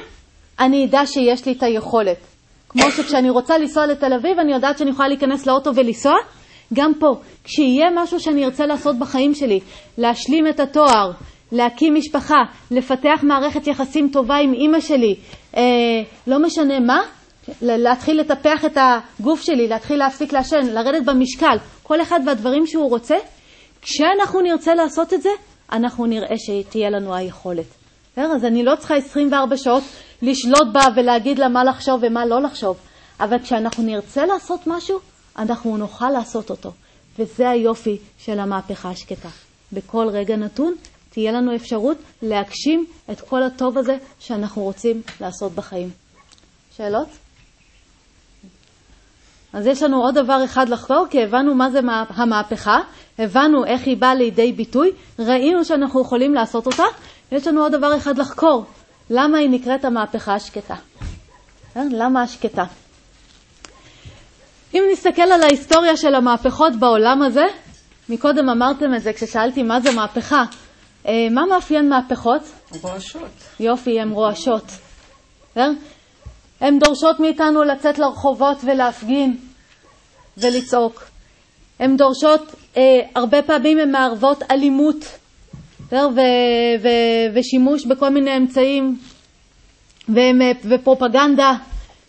[0.60, 2.33] אני אדע שיש לי את היכולת.
[2.78, 6.14] כמו שכשאני רוצה לנסוע לתל אביב, אני יודעת שאני יכולה להיכנס לאוטו ולנסוע.
[6.74, 7.06] גם פה,
[7.44, 9.60] כשיהיה משהו שאני ארצה לעשות בחיים שלי,
[9.98, 11.10] להשלים את התואר,
[11.52, 12.38] להקים משפחה,
[12.70, 15.14] לפתח מערכת יחסים טובה עם אימא שלי,
[15.56, 15.62] אה,
[16.26, 17.00] לא משנה מה,
[17.62, 23.16] להתחיל לטפח את הגוף שלי, להתחיל להפסיק לעשן, לרדת במשקל, כל אחד והדברים שהוא רוצה,
[23.82, 25.30] כשאנחנו נרצה לעשות את זה,
[25.72, 27.83] אנחנו נראה שתהיה לנו היכולת.
[28.16, 29.82] אז אני לא צריכה 24 שעות
[30.22, 32.76] לשלוט בה ולהגיד לה מה לחשוב ומה לא לחשוב,
[33.20, 34.98] אבל כשאנחנו נרצה לעשות משהו,
[35.38, 36.72] אנחנו נוכל לעשות אותו.
[37.18, 39.28] וזה היופי של המהפכה השקטה.
[39.72, 40.74] בכל רגע נתון
[41.10, 45.90] תהיה לנו אפשרות להגשים את כל הטוב הזה שאנחנו רוצים לעשות בחיים.
[46.76, 47.08] שאלות?
[49.52, 52.78] אז יש לנו עוד דבר אחד לחקור, כי הבנו מה זה המהפכה,
[53.18, 56.84] הבנו איך היא באה לידי ביטוי, ראינו שאנחנו יכולים לעשות אותה,
[57.32, 58.64] ויש לנו עוד דבר אחד לחקור,
[59.10, 60.74] למה היא נקראת המהפכה השקטה.
[61.76, 61.82] אה?
[61.90, 62.64] למה השקטה?
[64.74, 67.44] אם נסתכל על ההיסטוריה של המהפכות בעולם הזה,
[68.08, 70.44] מקודם אמרתם את זה כששאלתי מה זה מהפכה.
[71.06, 72.42] אה, מה מאפיין מהפכות?
[72.82, 73.30] רועשות.
[73.60, 74.64] יופי, הן רועשות.
[75.56, 75.68] אה?
[76.60, 79.36] הן דורשות מאיתנו לצאת לרחובות ולהפגין
[80.38, 81.04] ולצעוק.
[81.78, 85.04] הן דורשות, אה, הרבה פעמים הן מערבות אלימות
[87.34, 88.96] ושימוש בכל מיני אמצעים
[90.08, 91.52] והם, ופרופגנדה,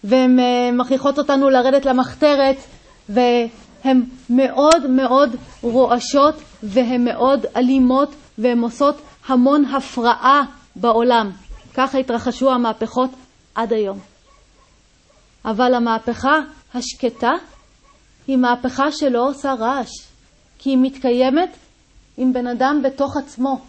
[0.04, 2.56] והן אה, מכריחות אותנו לרדת למחתרת,
[3.10, 10.42] והן מאוד מאוד רועשות והן מאוד אלימות והן עושות המון הפרעה
[10.76, 11.32] בעולם.
[11.74, 13.10] ככה התרחשו המהפכות
[13.56, 14.00] עד היום.
[15.46, 16.40] אבל המהפכה
[16.74, 17.32] השקטה
[18.28, 19.92] היא מהפכה שלא עושה רעש,
[20.60, 21.58] כי היא מתקיימת
[22.18, 23.60] עם בן אדם בתוך עצמו.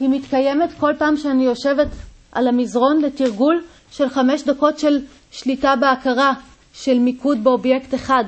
[0.00, 1.88] היא מתקיימת כל פעם שאני יושבת
[2.32, 4.98] על המזרון לתרגול של חמש דקות של
[5.30, 6.32] שליטה בהכרה,
[6.72, 8.24] של מיקוד באובייקט אחד.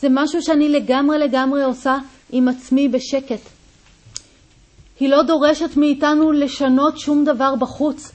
[0.00, 1.94] זה משהו שאני לגמרי לגמרי עושה
[2.32, 3.40] עם עצמי בשקט.
[5.00, 8.12] היא לא דורשת מאיתנו לשנות שום דבר בחוץ,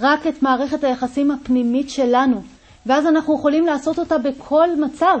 [0.00, 2.42] רק את מערכת היחסים הפנימית שלנו.
[2.86, 5.18] ואז אנחנו יכולים לעשות אותה בכל מצב.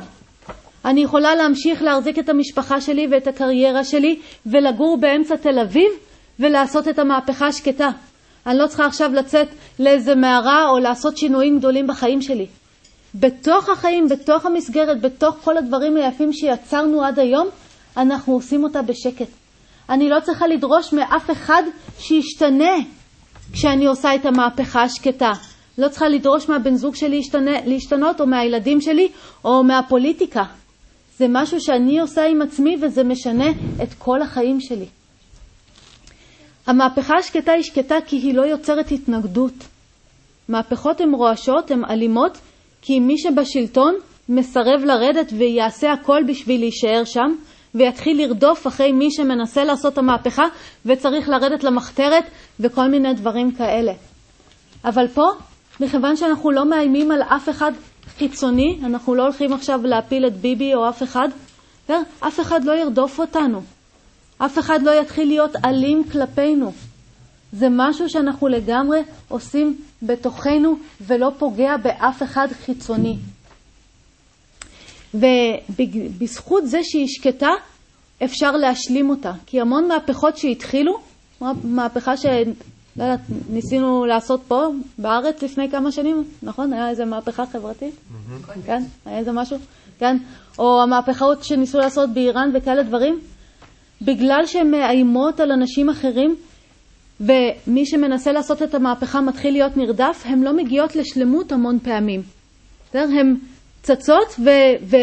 [0.84, 5.90] אני יכולה להמשיך להחזיק את המשפחה שלי ואת הקריירה שלי ולגור באמצע תל אביב
[6.40, 7.88] ולעשות את המהפכה השקטה.
[8.46, 12.46] אני לא צריכה עכשיו לצאת לאיזה מערה או לעשות שינויים גדולים בחיים שלי.
[13.14, 17.48] בתוך החיים, בתוך המסגרת, בתוך כל הדברים היפים שיצרנו עד היום,
[17.96, 19.28] אנחנו עושים אותה בשקט.
[19.90, 21.62] אני לא צריכה לדרוש מאף אחד
[21.98, 22.74] שישתנה
[23.52, 25.30] כשאני עושה את המהפכה השקטה.
[25.78, 27.20] לא צריכה לדרוש מהבן זוג שלי
[27.66, 29.08] להשתנות, או מהילדים שלי,
[29.44, 30.44] או מהפוליטיקה.
[31.18, 33.50] זה משהו שאני עושה עם עצמי וזה משנה
[33.82, 34.86] את כל החיים שלי.
[36.66, 39.54] המהפכה השקטה היא שקטה כי היא לא יוצרת התנגדות.
[40.48, 42.38] מהפכות הן רועשות, הן אלימות,
[42.82, 43.94] כי מי שבשלטון
[44.28, 47.34] מסרב לרדת ויעשה הכל בשביל להישאר שם,
[47.74, 50.44] ויתחיל לרדוף אחרי מי שמנסה לעשות את המהפכה
[50.86, 52.24] וצריך לרדת למחתרת
[52.60, 53.92] וכל מיני דברים כאלה.
[54.84, 55.26] אבל פה,
[55.80, 57.72] מכיוון שאנחנו לא מאיימים על אף אחד
[58.18, 61.28] חיצוני, אנחנו לא הולכים עכשיו להפיל את ביבי או אף אחד,
[62.20, 63.62] אף אחד לא ירדוף אותנו.
[64.38, 66.72] אף אחד לא יתחיל להיות אלים כלפינו.
[67.52, 73.16] זה משהו שאנחנו לגמרי עושים בתוכנו ולא פוגע באף אחד חיצוני.
[75.14, 77.50] ובזכות זה שהיא שקטה,
[78.24, 79.32] אפשר להשלים אותה.
[79.46, 80.92] כי המון מהפכות שהתחילו,
[81.64, 82.12] מהפכה.
[82.96, 83.20] לא יודעת,
[83.50, 84.66] ניסינו לעשות פה
[84.98, 86.72] בארץ לפני כמה שנים, נכון?
[86.72, 87.94] היה איזה מהפכה חברתית?
[88.66, 88.82] כן?
[89.06, 89.56] היה איזה משהו?
[89.98, 90.16] כן?
[90.58, 93.20] או המהפכות שניסו לעשות באיראן וכאלה דברים?
[94.02, 96.36] בגלל שהן מאיימות על אנשים אחרים,
[97.20, 102.22] ומי שמנסה לעשות את המהפכה מתחיל להיות נרדף, הן לא מגיעות לשלמות המון פעמים.
[102.94, 103.36] הן
[103.82, 104.96] צצות ו- ו-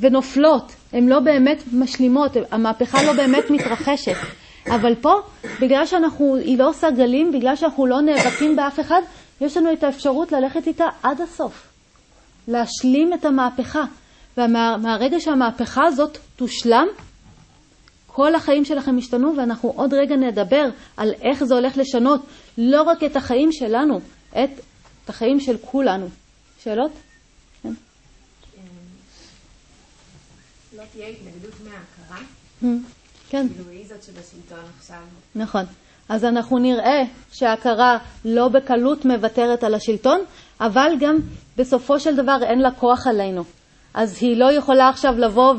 [0.00, 4.16] ונופלות, הן לא באמת משלימות, המהפכה לא באמת מתרחשת.
[4.74, 5.14] אבל פה,
[5.60, 9.00] בגלל שהיא לא עושה גלים, בגלל שאנחנו לא נאבקים באף אחד,
[9.40, 11.68] יש לנו את האפשרות ללכת איתה עד הסוף.
[12.48, 13.84] להשלים את המהפכה.
[14.38, 16.86] ומהרגע שהמהפכה הזאת תושלם,
[18.06, 22.26] כל החיים שלכם השתנו, ואנחנו עוד רגע נדבר על איך זה הולך לשנות
[22.58, 24.00] לא רק את החיים שלנו,
[24.30, 24.50] את,
[25.04, 26.08] את החיים של כולנו.
[26.62, 26.92] שאלות?
[27.62, 27.72] כן.
[30.76, 32.26] לא תהיה התנגדות מההכרה?
[33.30, 33.46] כן.
[33.48, 34.96] כאילו היא זאת שבשלטון עכשיו.
[35.34, 35.64] נכון.
[36.08, 37.02] אז אנחנו נראה
[37.32, 40.20] שההכרה לא בקלות מוותרת על השלטון,
[40.60, 41.16] אבל גם
[41.56, 43.44] בסופו של דבר אין לה כוח עלינו.
[43.94, 45.54] אז היא לא יכולה עכשיו לבוא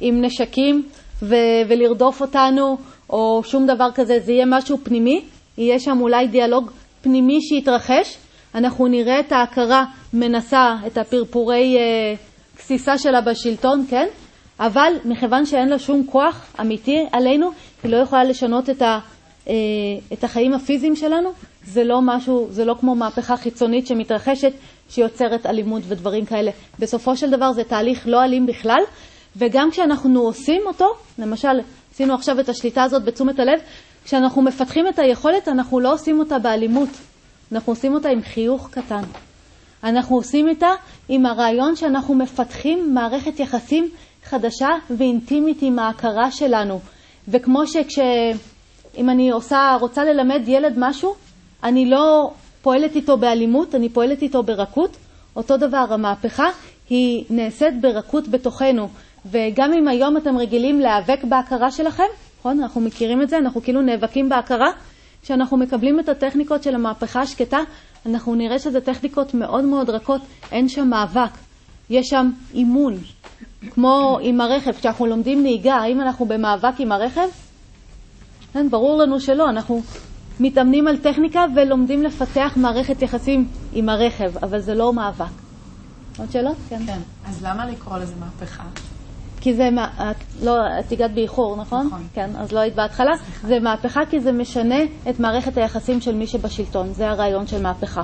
[0.00, 0.88] עם נשקים
[1.22, 2.76] ו- ולרדוף אותנו,
[3.10, 5.24] או שום דבר כזה, זה יהיה משהו פנימי,
[5.58, 6.70] יהיה שם אולי דיאלוג
[7.02, 8.16] פנימי שיתרחש,
[8.54, 12.14] אנחנו נראה את ההכרה מנסה את הפרפורי אה,
[12.56, 14.08] גסיסה שלה בשלטון, כן?
[14.62, 17.50] אבל מכיוון שאין לה שום כוח אמיתי עלינו,
[17.82, 18.98] היא לא יכולה לשנות את, ה,
[19.48, 19.54] אה,
[20.12, 21.30] את החיים הפיזיים שלנו,
[21.64, 24.52] זה לא משהו, זה לא כמו מהפכה חיצונית שמתרחשת,
[24.90, 26.50] שיוצרת אלימות ודברים כאלה.
[26.78, 28.80] בסופו של דבר זה תהליך לא אלים בכלל,
[29.36, 30.86] וגם כשאנחנו עושים אותו,
[31.18, 31.60] למשל,
[31.94, 33.60] עשינו עכשיו את השליטה הזאת בתשומת הלב,
[34.04, 36.88] כשאנחנו מפתחים את היכולת, אנחנו לא עושים אותה באלימות,
[37.52, 39.02] אנחנו עושים אותה עם חיוך קטן.
[39.84, 40.70] אנחנו עושים איתה
[41.08, 43.90] עם הרעיון שאנחנו מפתחים מערכת יחסים
[44.24, 46.80] חדשה ואינטימית עם ההכרה שלנו.
[47.28, 47.98] וכמו שכש...
[48.98, 51.14] אם אני עושה, רוצה ללמד ילד משהו,
[51.62, 52.30] אני לא
[52.62, 54.96] פועלת איתו באלימות, אני פועלת איתו ברכות.
[55.36, 56.46] אותו דבר, המהפכה
[56.90, 58.88] היא נעשית ברכות בתוכנו.
[59.26, 62.02] וגם אם היום אתם רגילים להיאבק בהכרה שלכם,
[62.38, 62.62] נכון?
[62.62, 64.70] אנחנו מכירים את זה, אנחנו כאילו נאבקים בהכרה.
[65.22, 67.58] כשאנחנו מקבלים את הטכניקות של המהפכה השקטה,
[68.06, 70.20] אנחנו נראה שזה טכניקות מאוד מאוד רכות,
[70.52, 71.30] אין שם מאבק,
[71.90, 72.98] יש שם אימון.
[73.70, 77.28] כמו עם הרכב, כשאנחנו לומדים נהיגה, האם אנחנו במאבק עם הרכב?
[78.52, 79.82] כן, ברור לנו שלא, אנחנו
[80.40, 85.24] מתאמנים על טכניקה ולומדים לפתח מערכת יחסים עם הרכב, אבל זה לא מאבק.
[86.18, 86.56] עוד שאלות?
[86.68, 86.86] כן.
[86.86, 86.98] כן.
[87.26, 88.64] אז למה לקרוא לזה מהפכה?
[89.40, 89.68] כי זה,
[90.10, 91.86] את, לא, את הגעת באיחור, נכון?
[91.86, 92.06] נכון.
[92.14, 93.16] כן, אז לא היית בהתחלה.
[93.16, 93.48] סליחה.
[93.48, 94.78] זה מהפכה כי זה משנה
[95.10, 98.02] את מערכת היחסים של מי שבשלטון, זה הרעיון של מהפכה.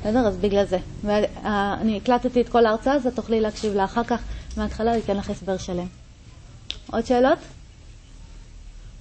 [0.00, 0.26] בסדר?
[0.26, 0.78] אז בגלל זה.
[1.04, 4.22] ואני הקלטתי את כל ההרצאה, אז תוכלי להקשיב לה אחר כך,
[4.56, 5.86] מההתחלה, אתן לך הסבר שלם.
[6.90, 7.38] עוד שאלות?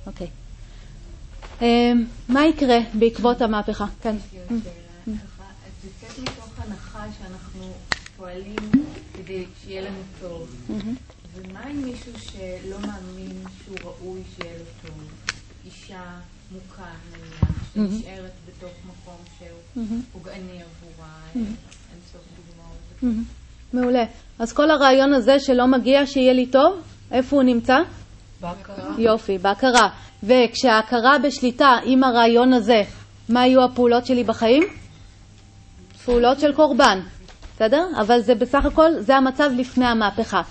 [0.08, 0.28] אוקיי.
[1.62, 3.86] אמ, מה יקרה בעקבות המהפכה?
[4.02, 4.16] כן.
[4.49, 4.70] זה
[5.84, 7.74] יוצאת מתוך הנחה שאנחנו
[8.18, 8.72] פועלים
[9.14, 10.56] כדי שיהיה לנו טוב.
[11.36, 15.04] ומה עם מישהו שלא מאמין שהוא ראוי שיהיה לו טוב?
[15.66, 16.04] אישה
[16.52, 21.56] מוכה נניח, שנשארת בתוך מקום שהוא פוגעני עבורה, אין
[22.12, 23.16] סוף דוגמאות.
[23.74, 24.04] מעולה.
[24.42, 26.82] אז כל הרעיון הזה שלא מגיע שיהיה לי טוב,
[27.12, 27.76] איפה הוא נמצא?
[28.42, 28.94] בהכרה.
[28.98, 29.89] יופי, בהכרה.
[30.24, 32.82] וכשההכרה בשליטה עם הרעיון הזה,
[33.30, 34.64] מה יהיו הפעולות שלי בחיים?
[36.06, 37.00] פעולות של קורבן,
[37.56, 37.84] בסדר?
[38.00, 40.42] אבל זה בסך הכל, זה המצב לפני המהפכה.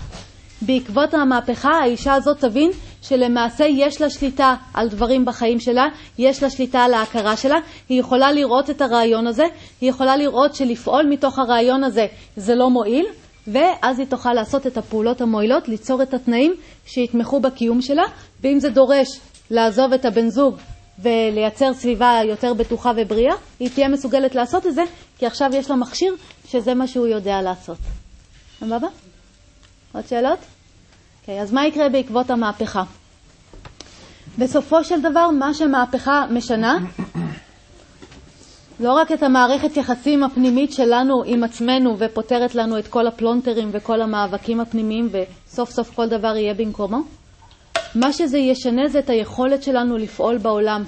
[0.61, 2.71] בעקבות המהפכה האישה הזאת תבין
[3.01, 5.85] שלמעשה יש לה שליטה על דברים בחיים שלה,
[6.17, 7.57] יש לה שליטה על ההכרה שלה,
[7.89, 9.45] היא יכולה לראות את הרעיון הזה,
[9.81, 13.05] היא יכולה לראות שלפעול מתוך הרעיון הזה זה לא מועיל,
[13.47, 16.53] ואז היא תוכל לעשות את הפעולות המועילות, ליצור את התנאים
[16.85, 18.03] שיתמכו בקיום שלה,
[18.41, 19.07] ואם זה דורש
[19.51, 20.55] לעזוב את הבן זוג
[20.99, 24.83] ולייצר סביבה יותר בטוחה ובריאה, היא תהיה מסוגלת לעשות את זה,
[25.17, 26.15] כי עכשיו יש לה מכשיר
[26.47, 27.77] שזה מה שהוא יודע לעשות.
[28.59, 28.87] סבבה?
[29.93, 30.39] עוד שאלות?
[31.21, 32.83] אוקיי, okay, אז מה יקרה בעקבות המהפכה?
[34.37, 36.77] בסופו של דבר, מה שמהפכה משנה,
[38.81, 44.01] לא רק את המערכת יחסים הפנימית שלנו עם עצמנו ופותרת לנו את כל הפלונטרים וכל
[44.01, 46.97] המאבקים הפנימיים וסוף סוף כל דבר יהיה במקומו,
[47.95, 50.83] מה שזה ישנה זה את היכולת שלנו לפעול בעולם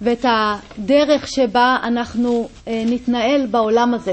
[0.00, 4.12] ואת הדרך שבה אנחנו אה, נתנהל בעולם הזה.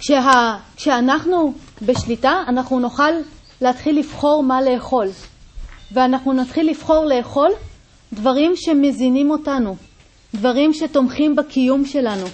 [0.00, 1.52] כשה, כשאנחנו
[1.82, 3.12] בשליטה, אנחנו נוכל
[3.60, 5.08] להתחיל לבחור מה לאכול,
[5.92, 7.50] ואנחנו נתחיל לבחור לאכול
[8.12, 9.76] דברים שמזינים אותנו,
[10.34, 12.26] דברים שתומכים בקיום שלנו,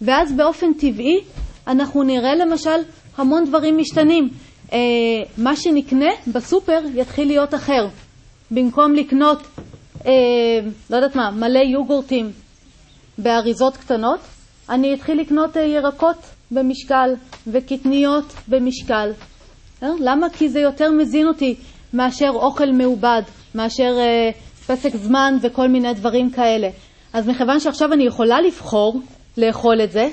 [0.00, 1.20] ואז באופן טבעי
[1.66, 2.80] אנחנו נראה למשל
[3.16, 4.28] המון דברים משתנים.
[4.72, 4.78] אה,
[5.38, 7.86] מה שנקנה בסופר יתחיל להיות אחר.
[8.50, 9.38] במקום לקנות,
[10.06, 10.12] אה,
[10.90, 12.30] לא יודעת מה, מלא יוגורטים
[13.18, 14.20] באריזות קטנות,
[14.70, 16.16] אני אתחיל לקנות אה, ירקות
[16.50, 17.14] במשקל
[17.46, 19.12] וקטניות במשקל.
[19.82, 19.88] אה?
[20.00, 20.30] למה?
[20.30, 21.54] כי זה יותר מזין אותי
[21.92, 23.22] מאשר אוכל מעובד,
[23.54, 24.30] מאשר אה,
[24.66, 26.68] פסק זמן וכל מיני דברים כאלה.
[27.12, 29.00] אז מכיוון שעכשיו אני יכולה לבחור
[29.36, 30.08] לאכול את זה,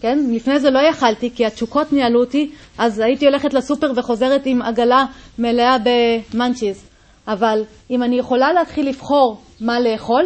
[0.00, 0.18] כן?
[0.30, 5.04] לפני זה לא יכלתי כי התשוקות ניהלו אותי, אז הייתי הולכת לסופר וחוזרת עם עגלה
[5.38, 6.88] מלאה במאנצ'יז.
[7.28, 10.24] אבל אם אני יכולה להתחיל לבחור מה לאכול,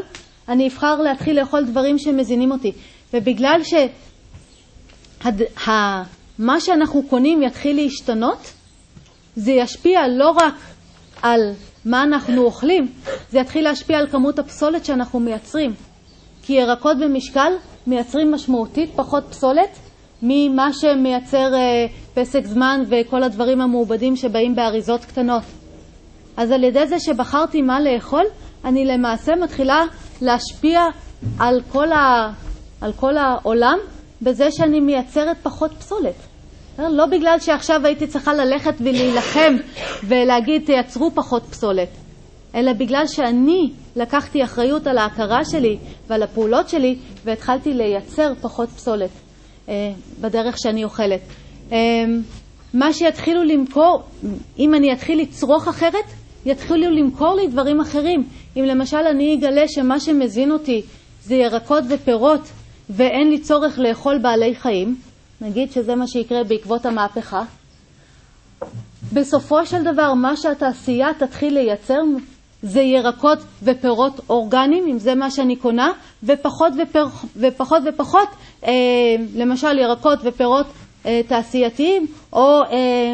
[0.49, 2.73] אני אבחר להתחיל לאכול דברים שמזינים אותי.
[3.15, 3.75] ובגלל ש...
[5.25, 5.43] הד...
[5.69, 6.03] ה...
[6.39, 8.53] מה שאנחנו קונים יתחיל להשתנות,
[9.37, 10.55] זה ישפיע לא רק
[11.23, 11.41] על
[11.85, 12.89] מה אנחנו אוכלים,
[13.31, 15.90] זה יתחיל להשפיע על כמות הפסולת שאנחנו מייצרים.
[16.43, 17.53] כי ירקות במשקל
[17.87, 19.79] מייצרים משמעותית פחות פסולת
[20.23, 25.43] ממה שמייצר אה, פסק זמן וכל הדברים המעובדים שבאים באריזות קטנות.
[26.37, 28.25] אז על ידי זה שבחרתי מה לאכול,
[28.65, 29.85] אני למעשה מתחילה
[30.23, 30.81] להשפיע
[31.39, 32.33] על כל, ה,
[32.81, 33.79] על כל העולם
[34.23, 36.15] בזה שאני מייצרת פחות פסולת.
[36.79, 39.57] לא בגלל שעכשיו הייתי צריכה ללכת ולהילחם
[40.05, 41.89] ולהגיד תייצרו פחות פסולת,
[42.55, 49.11] אלא בגלל שאני לקחתי אחריות על ההכרה שלי ועל הפעולות שלי והתחלתי לייצר פחות פסולת
[49.69, 51.21] אה, בדרך שאני אוכלת.
[51.73, 51.79] אה,
[52.75, 54.03] מה שיתחילו למכור,
[54.59, 56.05] אם אני אתחיל לצרוך אחרת,
[56.47, 58.25] יתחילו למכור לי דברים אחרים.
[58.57, 60.83] אם למשל אני אגלה שמה שמזין אותי
[61.25, 62.41] זה ירקות ופירות
[62.91, 64.97] ואין לי צורך לאכול בעלי חיים,
[65.41, 67.43] נגיד שזה מה שיקרה בעקבות המהפכה,
[69.13, 72.01] בסופו של דבר מה שהתעשייה תתחיל לייצר
[72.63, 75.93] זה ירקות ופירות אורגניים, אם זה מה שאני קונה,
[76.23, 77.07] ופחות ופר,
[77.37, 78.29] ופחות, ופחות
[78.65, 78.73] אה,
[79.35, 80.67] למשל ירקות ופירות
[81.07, 83.13] אה, תעשייתיים או אה,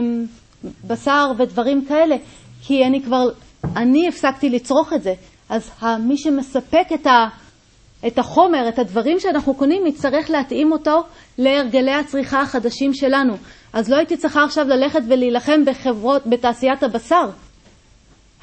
[0.87, 2.17] בשר ודברים כאלה,
[2.63, 3.29] כי אני כבר,
[3.77, 5.15] אני הפסקתי לצרוך את זה,
[5.49, 5.71] אז
[6.01, 7.29] מי שמספק את, ה,
[8.07, 11.03] את החומר, את הדברים שאנחנו קונים, יצטרך להתאים אותו
[11.39, 13.37] להרגלי הצריכה החדשים שלנו.
[13.73, 17.29] אז לא הייתי צריכה עכשיו ללכת ולהילחם בחברות, בתעשיית הבשר.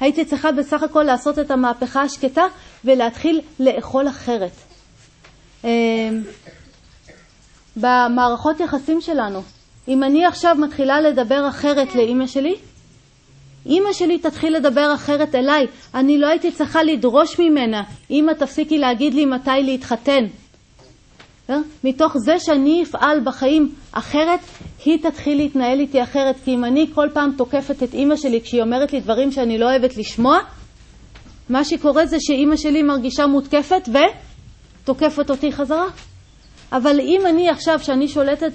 [0.00, 2.42] הייתי צריכה בסך הכל לעשות את המהפכה השקטה
[2.84, 4.52] ולהתחיל לאכול אחרת.
[5.64, 6.22] אמ,
[7.76, 9.42] במערכות יחסים שלנו,
[9.88, 12.54] אם אני עכשיו מתחילה לדבר אחרת לאימא שלי,
[13.66, 15.66] אימא שלי תתחיל לדבר אחרת אליי.
[15.94, 20.24] אני לא הייתי צריכה לדרוש ממנה, אמא תפסיקי להגיד לי מתי להתחתן.
[21.50, 21.56] אה?
[21.84, 24.40] מתוך זה שאני אפעל בחיים אחרת,
[24.84, 26.36] היא תתחיל להתנהל איתי אחרת.
[26.44, 29.70] כי אם אני כל פעם תוקפת את אימא שלי כשהיא אומרת לי דברים שאני לא
[29.70, 30.38] אוהבת לשמוע,
[31.48, 33.88] מה שקורה זה שאימא שלי מרגישה מותקפת
[34.82, 35.86] ותוקפת אותי חזרה.
[36.72, 38.52] אבל אם אני עכשיו, שאני שולטת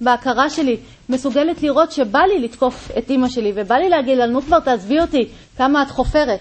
[0.00, 0.76] בהכרה שלי,
[1.08, 5.00] מסוגלת לראות שבא לי לתקוף את אימא שלי ובא לי להגיד לה, נו כבר תעזבי
[5.00, 6.40] אותי, כמה את חופרת.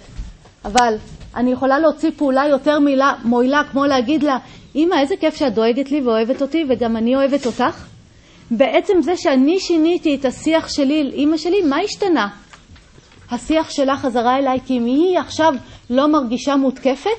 [0.65, 0.95] אבל
[1.35, 4.37] אני יכולה להוציא פעולה יותר מילה, מועילה, כמו להגיד לה,
[4.75, 7.85] אמא, איזה כיף שאת דואגת לי ואוהבת אותי וגם אני אוהבת אותך.
[8.51, 12.27] בעצם זה שאני שיניתי את השיח שלי עם אמא שלי, מה השתנה?
[13.31, 15.53] השיח שלה חזרה אליי, כי אם היא עכשיו
[15.89, 17.09] לא מרגישה מותקפת,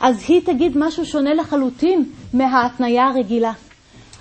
[0.00, 3.52] אז היא תגיד משהו שונה לחלוטין מההתניה הרגילה.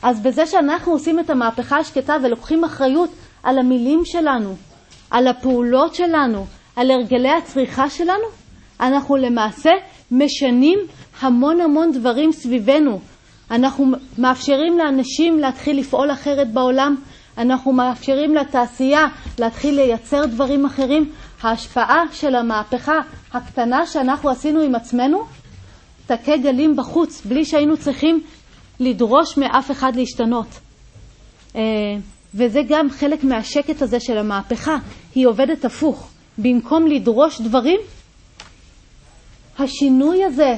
[0.01, 3.09] אז בזה שאנחנו עושים את המהפכה השקטה ולוקחים אחריות
[3.43, 4.55] על המילים שלנו,
[5.11, 8.27] על הפעולות שלנו, על הרגלי הצריכה שלנו,
[8.79, 9.71] אנחנו למעשה
[10.11, 10.79] משנים
[11.21, 12.99] המון המון דברים סביבנו.
[13.51, 13.85] אנחנו
[14.17, 16.95] מאפשרים לאנשים להתחיל לפעול אחרת בעולם,
[17.37, 19.05] אנחנו מאפשרים לתעשייה
[19.39, 21.11] להתחיל לייצר דברים אחרים.
[21.41, 22.99] ההשפעה של המהפכה
[23.33, 25.23] הקטנה שאנחנו עשינו עם עצמנו
[26.05, 28.23] תכה גלים בחוץ, בלי שהיינו צריכים
[28.79, 30.47] לדרוש מאף אחד להשתנות.
[31.55, 31.61] אה,
[32.35, 34.77] וזה גם חלק מהשקט הזה של המהפכה,
[35.15, 36.09] היא עובדת הפוך.
[36.37, 37.79] במקום לדרוש דברים,
[39.59, 40.55] השינוי הזה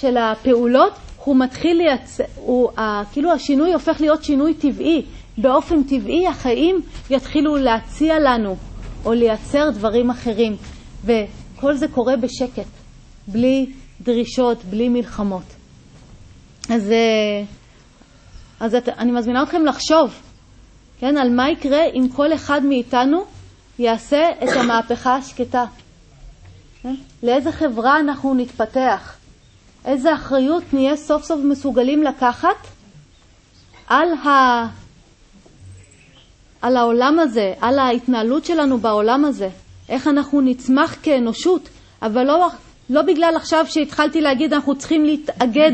[0.00, 0.92] של הפעולות,
[1.24, 2.24] הוא מתחיל לייצר,
[3.12, 5.02] כאילו השינוי הופך להיות שינוי טבעי.
[5.38, 6.80] באופן טבעי החיים
[7.10, 8.56] יתחילו להציע לנו
[9.04, 10.56] או לייצר דברים אחרים.
[11.04, 12.68] וכל זה קורה בשקט,
[13.28, 13.66] בלי
[14.00, 15.42] דרישות, בלי מלחמות.
[16.70, 17.42] אז, אה,
[18.60, 20.14] אז את, אני מזמינה אתכם לחשוב,
[20.98, 23.24] כן, על מה יקרה אם כל אחד מאיתנו
[23.78, 25.64] יעשה את המהפכה השקטה.
[26.82, 26.94] כן?
[27.22, 29.19] לאיזה חברה אנחנו נתפתח?
[29.84, 32.66] איזה אחריות נהיה סוף סוף מסוגלים לקחת
[33.86, 34.28] על, ה...
[36.62, 39.48] על העולם הזה, על ההתנהלות שלנו בעולם הזה,
[39.88, 41.68] איך אנחנו נצמח כאנושות,
[42.02, 42.48] אבל לא,
[42.90, 45.72] לא בגלל עכשיו שהתחלתי להגיד אנחנו צריכים להתאגד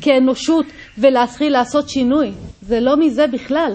[0.00, 0.66] כאנושות
[0.98, 2.32] ולהתחיל לעשות שינוי,
[2.62, 3.72] זה לא מזה בכלל,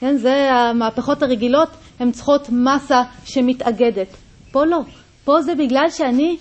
[0.00, 1.68] כן, זה המהפכות הרגילות,
[2.00, 4.08] הן צריכות מסה שמתאגדת,
[4.52, 4.78] פה לא,
[5.24, 6.36] פה זה בגלל שאני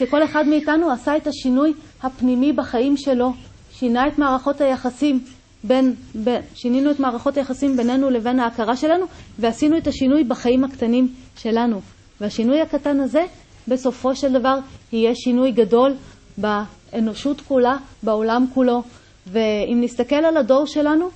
[0.00, 1.72] שכל אחד מאיתנו עשה את השינוי
[2.02, 3.32] הפנימי בחיים שלו,
[3.72, 5.24] שינה את מערכות היחסים
[5.64, 9.06] בין, בין, שינינו את מערכות היחסים בינינו לבין ההכרה שלנו,
[9.38, 11.80] ועשינו את השינוי בחיים הקטנים שלנו.
[12.20, 13.24] והשינוי הקטן הזה,
[13.68, 14.58] בסופו של דבר,
[14.92, 15.94] יהיה שינוי גדול
[16.38, 18.82] באנושות כולה, בעולם כולו.
[19.26, 21.08] ואם נסתכל על הדור שלנו,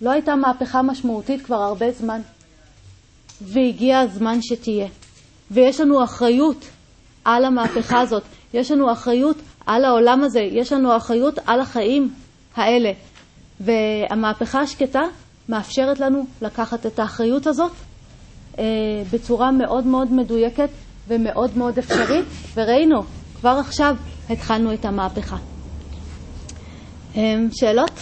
[0.00, 2.20] לא הייתה מהפכה משמעותית כבר הרבה זמן,
[3.40, 4.88] והגיע הזמן שתהיה.
[5.50, 6.64] ויש לנו אחריות
[7.24, 8.22] על המהפכה הזאת,
[8.54, 12.14] יש לנו אחריות על העולם הזה, יש לנו אחריות על החיים
[12.56, 12.92] האלה.
[13.60, 15.00] והמהפכה השקטה
[15.48, 17.72] מאפשרת לנו לקחת את האחריות הזאת
[18.58, 18.64] אה,
[19.12, 20.68] בצורה מאוד מאוד מדויקת
[21.08, 23.02] ומאוד מאוד אפשרית, וראינו,
[23.40, 23.96] כבר עכשיו
[24.30, 25.36] התחלנו את המהפכה.
[27.16, 28.00] אמ, שאלות?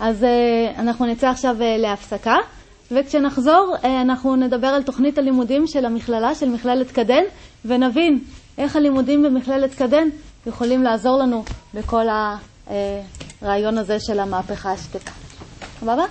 [0.00, 2.36] אז אה, אנחנו נצא עכשיו אה, להפסקה,
[2.90, 7.22] וכשנחזור אה, אנחנו נדבר על תוכנית הלימודים של המכללה, של מכללת קדן,
[7.64, 8.18] ונבין
[8.58, 10.08] איך הלימודים במכללת קדן
[10.46, 12.06] יכולים לעזור לנו בכל
[13.42, 15.10] הרעיון הזה של המהפכה השקטה.
[15.80, 16.04] סבבה?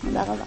[0.00, 0.44] תודה רבה.